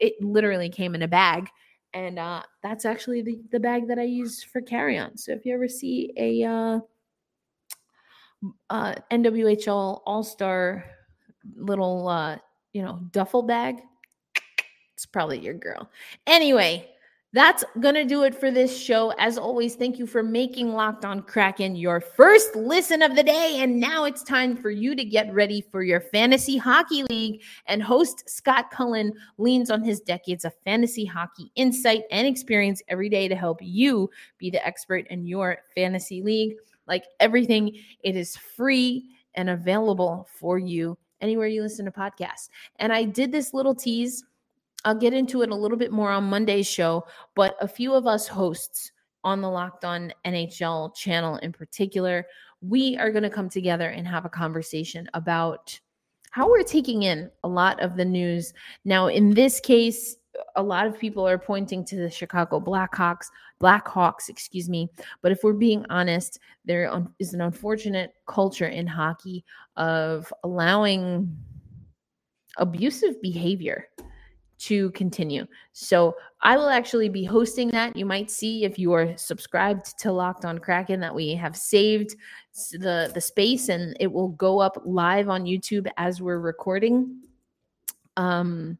It 0.00 0.14
literally 0.20 0.68
came 0.68 0.94
in 0.94 1.02
a 1.02 1.08
bag. 1.08 1.48
And 1.94 2.18
uh, 2.18 2.42
that's 2.62 2.84
actually 2.84 3.22
the, 3.22 3.40
the 3.50 3.60
bag 3.60 3.88
that 3.88 3.98
I 3.98 4.02
use 4.02 4.42
for 4.42 4.60
carry 4.60 4.98
on. 4.98 5.16
So 5.16 5.32
if 5.32 5.46
you 5.46 5.54
ever 5.54 5.68
see 5.68 6.12
a 6.16 6.44
uh, 6.44 6.80
uh, 8.68 8.94
NWHL 9.10 10.02
All 10.04 10.22
Star 10.22 10.84
little, 11.56 12.08
uh, 12.08 12.38
you 12.72 12.82
know, 12.82 13.00
duffel 13.12 13.42
bag, 13.42 13.80
it's 14.94 15.06
probably 15.06 15.38
your 15.38 15.54
girl. 15.54 15.88
Anyway, 16.26 16.90
that's 17.34 17.62
going 17.80 17.94
to 17.94 18.04
do 18.04 18.22
it 18.22 18.34
for 18.34 18.50
this 18.50 18.76
show. 18.76 19.12
As 19.18 19.36
always, 19.36 19.74
thank 19.74 19.98
you 19.98 20.06
for 20.06 20.22
making 20.22 20.72
Locked 20.72 21.04
on 21.04 21.20
Kraken 21.20 21.76
your 21.76 22.00
first 22.00 22.56
listen 22.56 23.02
of 23.02 23.16
the 23.16 23.22
day. 23.22 23.58
And 23.58 23.78
now 23.78 24.04
it's 24.04 24.22
time 24.22 24.56
for 24.56 24.70
you 24.70 24.96
to 24.96 25.04
get 25.04 25.32
ready 25.34 25.60
for 25.60 25.82
your 25.82 26.00
fantasy 26.00 26.56
hockey 26.56 27.02
league. 27.04 27.42
And 27.66 27.82
host 27.82 28.28
Scott 28.30 28.70
Cullen 28.70 29.12
leans 29.36 29.70
on 29.70 29.82
his 29.82 30.00
decades 30.00 30.46
of 30.46 30.54
fantasy 30.64 31.04
hockey 31.04 31.52
insight 31.54 32.04
and 32.10 32.26
experience 32.26 32.82
every 32.88 33.10
day 33.10 33.28
to 33.28 33.36
help 33.36 33.58
you 33.60 34.08
be 34.38 34.48
the 34.48 34.66
expert 34.66 35.06
in 35.08 35.26
your 35.26 35.58
fantasy 35.74 36.22
league. 36.22 36.54
Like 36.86 37.04
everything, 37.20 37.76
it 38.02 38.16
is 38.16 38.36
free 38.36 39.04
and 39.34 39.50
available 39.50 40.26
for 40.32 40.58
you 40.58 40.96
anywhere 41.20 41.46
you 41.46 41.60
listen 41.60 41.84
to 41.84 41.90
podcasts. 41.90 42.48
And 42.76 42.90
I 42.90 43.04
did 43.04 43.32
this 43.32 43.52
little 43.52 43.74
tease 43.74 44.24
I'll 44.84 44.94
get 44.94 45.12
into 45.12 45.42
it 45.42 45.50
a 45.50 45.54
little 45.54 45.78
bit 45.78 45.92
more 45.92 46.10
on 46.10 46.24
Monday's 46.24 46.66
show, 46.66 47.06
but 47.34 47.56
a 47.60 47.68
few 47.68 47.94
of 47.94 48.06
us 48.06 48.28
hosts 48.28 48.92
on 49.24 49.40
the 49.40 49.50
Locked 49.50 49.84
On 49.84 50.12
NHL 50.24 50.94
channel 50.94 51.36
in 51.36 51.52
particular, 51.52 52.26
we 52.60 52.96
are 52.96 53.10
going 53.10 53.24
to 53.24 53.30
come 53.30 53.48
together 53.48 53.90
and 53.90 54.06
have 54.06 54.24
a 54.24 54.30
conversation 54.30 55.08
about 55.14 55.78
how 56.30 56.48
we're 56.48 56.62
taking 56.62 57.02
in 57.02 57.30
a 57.42 57.48
lot 57.48 57.80
of 57.82 57.96
the 57.96 58.04
news. 58.04 58.52
Now, 58.84 59.08
in 59.08 59.34
this 59.34 59.60
case, 59.60 60.16
a 60.56 60.62
lot 60.62 60.86
of 60.86 60.98
people 60.98 61.26
are 61.26 61.38
pointing 61.38 61.84
to 61.86 61.96
the 61.96 62.10
Chicago 62.10 62.60
Blackhawks, 62.60 63.26
Blackhawks, 63.60 64.28
excuse 64.28 64.68
me. 64.68 64.88
But 65.20 65.32
if 65.32 65.40
we're 65.42 65.52
being 65.52 65.84
honest, 65.90 66.38
there 66.64 66.90
is 67.18 67.34
an 67.34 67.40
unfortunate 67.40 68.12
culture 68.26 68.68
in 68.68 68.86
hockey 68.86 69.44
of 69.76 70.32
allowing 70.44 71.36
abusive 72.56 73.20
behavior 73.20 73.88
to 74.58 74.90
continue. 74.90 75.46
So 75.72 76.14
I 76.42 76.56
will 76.56 76.68
actually 76.68 77.08
be 77.08 77.24
hosting 77.24 77.68
that. 77.68 77.96
You 77.96 78.06
might 78.06 78.30
see 78.30 78.64
if 78.64 78.78
you 78.78 78.92
are 78.92 79.16
subscribed 79.16 79.98
to 80.00 80.12
Locked 80.12 80.44
on 80.44 80.58
Kraken 80.58 81.00
that 81.00 81.14
we 81.14 81.34
have 81.34 81.56
saved 81.56 82.16
the 82.72 83.10
the 83.14 83.20
space 83.20 83.68
and 83.68 83.96
it 84.00 84.10
will 84.10 84.28
go 84.28 84.58
up 84.58 84.82
live 84.84 85.28
on 85.28 85.44
YouTube 85.44 85.88
as 85.96 86.20
we're 86.20 86.40
recording. 86.40 87.22
Um 88.16 88.78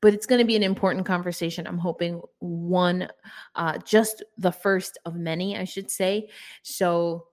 but 0.00 0.14
it's 0.14 0.26
going 0.26 0.38
to 0.38 0.46
be 0.46 0.56
an 0.56 0.62
important 0.62 1.06
conversation. 1.06 1.66
I'm 1.66 1.78
hoping 1.78 2.22
one, 2.38 3.08
uh, 3.54 3.78
just 3.78 4.22
the 4.36 4.52
first 4.52 4.98
of 5.04 5.16
many, 5.16 5.56
I 5.56 5.64
should 5.64 5.90
say. 5.90 6.30
So, 6.62 7.26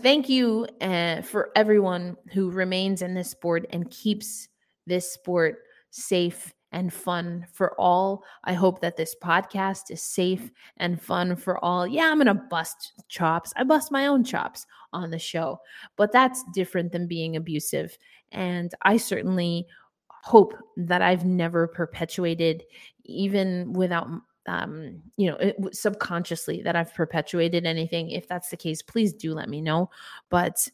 thank 0.00 0.28
you 0.28 0.66
uh, 0.80 1.22
for 1.22 1.50
everyone 1.56 2.16
who 2.32 2.50
remains 2.50 3.02
in 3.02 3.14
this 3.14 3.30
sport 3.30 3.66
and 3.70 3.90
keeps 3.90 4.48
this 4.86 5.12
sport 5.12 5.58
safe 5.90 6.52
and 6.72 6.92
fun 6.92 7.46
for 7.52 7.78
all. 7.80 8.24
I 8.44 8.52
hope 8.52 8.80
that 8.80 8.96
this 8.96 9.14
podcast 9.22 9.90
is 9.90 10.02
safe 10.02 10.50
and 10.76 11.00
fun 11.00 11.36
for 11.36 11.62
all. 11.64 11.86
Yeah, 11.86 12.10
I'm 12.10 12.16
going 12.16 12.26
to 12.26 12.34
bust 12.34 12.92
chops. 13.08 13.52
I 13.56 13.64
bust 13.64 13.92
my 13.92 14.06
own 14.06 14.24
chops 14.24 14.66
on 14.92 15.10
the 15.10 15.18
show, 15.18 15.60
but 15.96 16.12
that's 16.12 16.44
different 16.54 16.92
than 16.92 17.06
being 17.06 17.36
abusive. 17.36 17.96
And 18.32 18.72
I 18.82 18.96
certainly 18.96 19.66
hope 20.08 20.54
that 20.76 21.02
I've 21.02 21.24
never 21.24 21.68
perpetuated, 21.68 22.64
even 23.04 23.72
without, 23.72 24.08
um, 24.46 25.00
you 25.16 25.30
know, 25.30 25.36
it, 25.36 25.56
subconsciously 25.74 26.62
that 26.62 26.74
I've 26.74 26.94
perpetuated 26.94 27.64
anything. 27.64 28.10
If 28.10 28.26
that's 28.26 28.48
the 28.48 28.56
case, 28.56 28.82
please 28.82 29.12
do 29.12 29.34
let 29.34 29.48
me 29.48 29.60
know. 29.60 29.90
But 30.28 30.68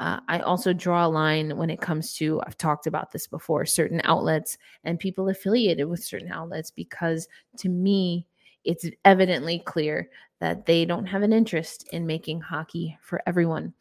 uh, 0.00 0.20
I 0.28 0.40
also 0.40 0.72
draw 0.72 1.06
a 1.06 1.08
line 1.08 1.56
when 1.56 1.70
it 1.70 1.80
comes 1.80 2.14
to, 2.16 2.40
I've 2.46 2.58
talked 2.58 2.86
about 2.86 3.12
this 3.12 3.26
before, 3.26 3.64
certain 3.64 4.00
outlets 4.04 4.58
and 4.84 4.98
people 4.98 5.28
affiliated 5.28 5.88
with 5.88 6.04
certain 6.04 6.30
outlets, 6.30 6.70
because 6.70 7.28
to 7.58 7.68
me, 7.68 8.26
it's 8.64 8.86
evidently 9.04 9.60
clear 9.60 10.08
that 10.40 10.66
they 10.66 10.84
don't 10.84 11.06
have 11.06 11.22
an 11.22 11.32
interest 11.32 11.88
in 11.92 12.06
making 12.06 12.40
hockey 12.40 12.98
for 13.00 13.22
everyone, 13.26 13.72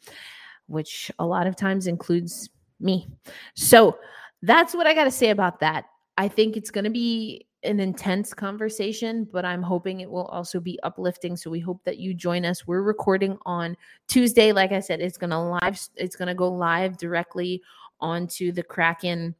which 0.67 1.11
a 1.19 1.25
lot 1.25 1.47
of 1.47 1.55
times 1.55 1.87
includes 1.87 2.49
me. 2.79 3.07
So, 3.55 3.97
that's 4.41 4.75
what 4.75 4.85
I 4.85 4.93
got 4.93 5.05
to 5.05 5.11
say 5.11 5.31
about 5.31 5.59
that. 5.61 5.85
I 6.17 6.27
think 6.27 6.55
it's 6.55 6.69
going 6.69 6.83
to 6.83 6.91
be 6.91 7.47
an 7.65 7.79
intense 7.79 8.33
conversation, 8.33 9.27
but 9.31 9.43
I'm 9.43 9.61
hoping 9.61 9.99
it 9.99 10.09
will 10.09 10.25
also 10.25 10.59
be 10.59 10.79
uplifting. 10.83 11.35
So 11.35 11.49
we 11.49 11.59
hope 11.59 11.83
that 11.83 11.97
you 11.97 12.13
join 12.13 12.45
us. 12.45 12.67
We're 12.67 12.81
recording 12.81 13.37
on 13.45 13.75
Tuesday. 14.07 14.51
Like 14.51 14.71
I 14.71 14.79
said, 14.79 15.01
it's 15.01 15.17
to 15.31 15.39
live, 15.39 15.79
it's 15.95 16.15
to 16.27 16.33
go 16.33 16.51
live 16.51 16.97
directly 16.97 17.61
onto 17.99 18.51
the 18.51 18.63
Kraken 18.63 19.35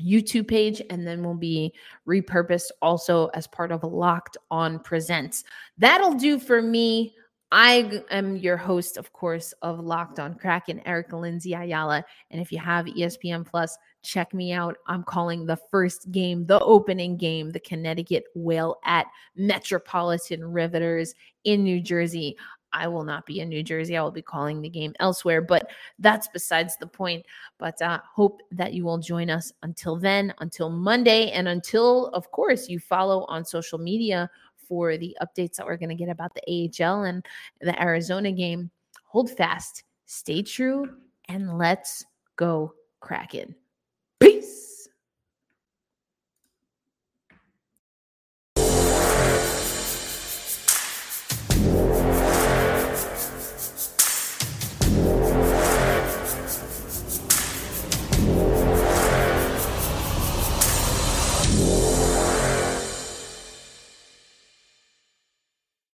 YouTube 0.00 0.48
page 0.48 0.82
and 0.90 1.06
then 1.06 1.22
we'll 1.22 1.34
be 1.34 1.72
repurposed 2.08 2.70
also 2.80 3.26
as 3.28 3.46
part 3.46 3.70
of 3.70 3.84
Locked 3.84 4.36
On 4.50 4.78
Presents. 4.78 5.44
That'll 5.78 6.14
do 6.14 6.38
for 6.38 6.62
me. 6.62 7.14
I 7.54 8.00
am 8.10 8.38
your 8.38 8.56
host, 8.56 8.96
of 8.96 9.12
course, 9.12 9.52
of 9.60 9.78
Locked 9.78 10.18
On 10.18 10.34
Kraken, 10.34 10.80
Erica 10.86 11.18
Lindsay 11.18 11.52
Ayala. 11.52 12.02
And 12.30 12.40
if 12.40 12.50
you 12.50 12.58
have 12.58 12.86
ESPN 12.86 13.44
Plus, 13.44 13.76
check 14.02 14.32
me 14.32 14.52
out. 14.52 14.78
I'm 14.86 15.04
calling 15.04 15.44
the 15.44 15.58
first 15.70 16.10
game, 16.10 16.46
the 16.46 16.60
opening 16.60 17.18
game, 17.18 17.50
the 17.50 17.60
Connecticut 17.60 18.24
Whale 18.34 18.78
at 18.86 19.06
Metropolitan 19.36 20.42
Riveters 20.42 21.12
in 21.44 21.62
New 21.62 21.82
Jersey. 21.82 22.38
I 22.72 22.88
will 22.88 23.04
not 23.04 23.26
be 23.26 23.40
in 23.40 23.50
New 23.50 23.62
Jersey. 23.62 23.98
I 23.98 24.02
will 24.02 24.10
be 24.10 24.22
calling 24.22 24.62
the 24.62 24.70
game 24.70 24.94
elsewhere, 24.98 25.42
but 25.42 25.68
that's 25.98 26.28
besides 26.28 26.78
the 26.78 26.86
point. 26.86 27.26
But 27.58 27.82
uh, 27.82 28.00
hope 28.14 28.40
that 28.52 28.72
you 28.72 28.86
will 28.86 28.96
join 28.96 29.28
us 29.28 29.52
until 29.62 29.96
then, 29.96 30.32
until 30.38 30.70
Monday, 30.70 31.30
and 31.32 31.48
until, 31.48 32.06
of 32.14 32.30
course, 32.30 32.70
you 32.70 32.78
follow 32.78 33.24
on 33.24 33.44
social 33.44 33.78
media 33.78 34.30
for 34.72 34.96
the 34.96 35.14
updates 35.20 35.56
that 35.56 35.66
we're 35.66 35.76
going 35.76 35.90
to 35.90 35.94
get 35.94 36.08
about 36.08 36.32
the 36.32 36.70
AHL 36.82 37.02
and 37.02 37.22
the 37.60 37.78
Arizona 37.78 38.32
game. 38.32 38.70
Hold 39.04 39.30
fast, 39.30 39.84
stay 40.06 40.40
true, 40.40 40.86
and 41.28 41.58
let's 41.58 42.06
go 42.36 42.72
Kraken. 43.00 43.54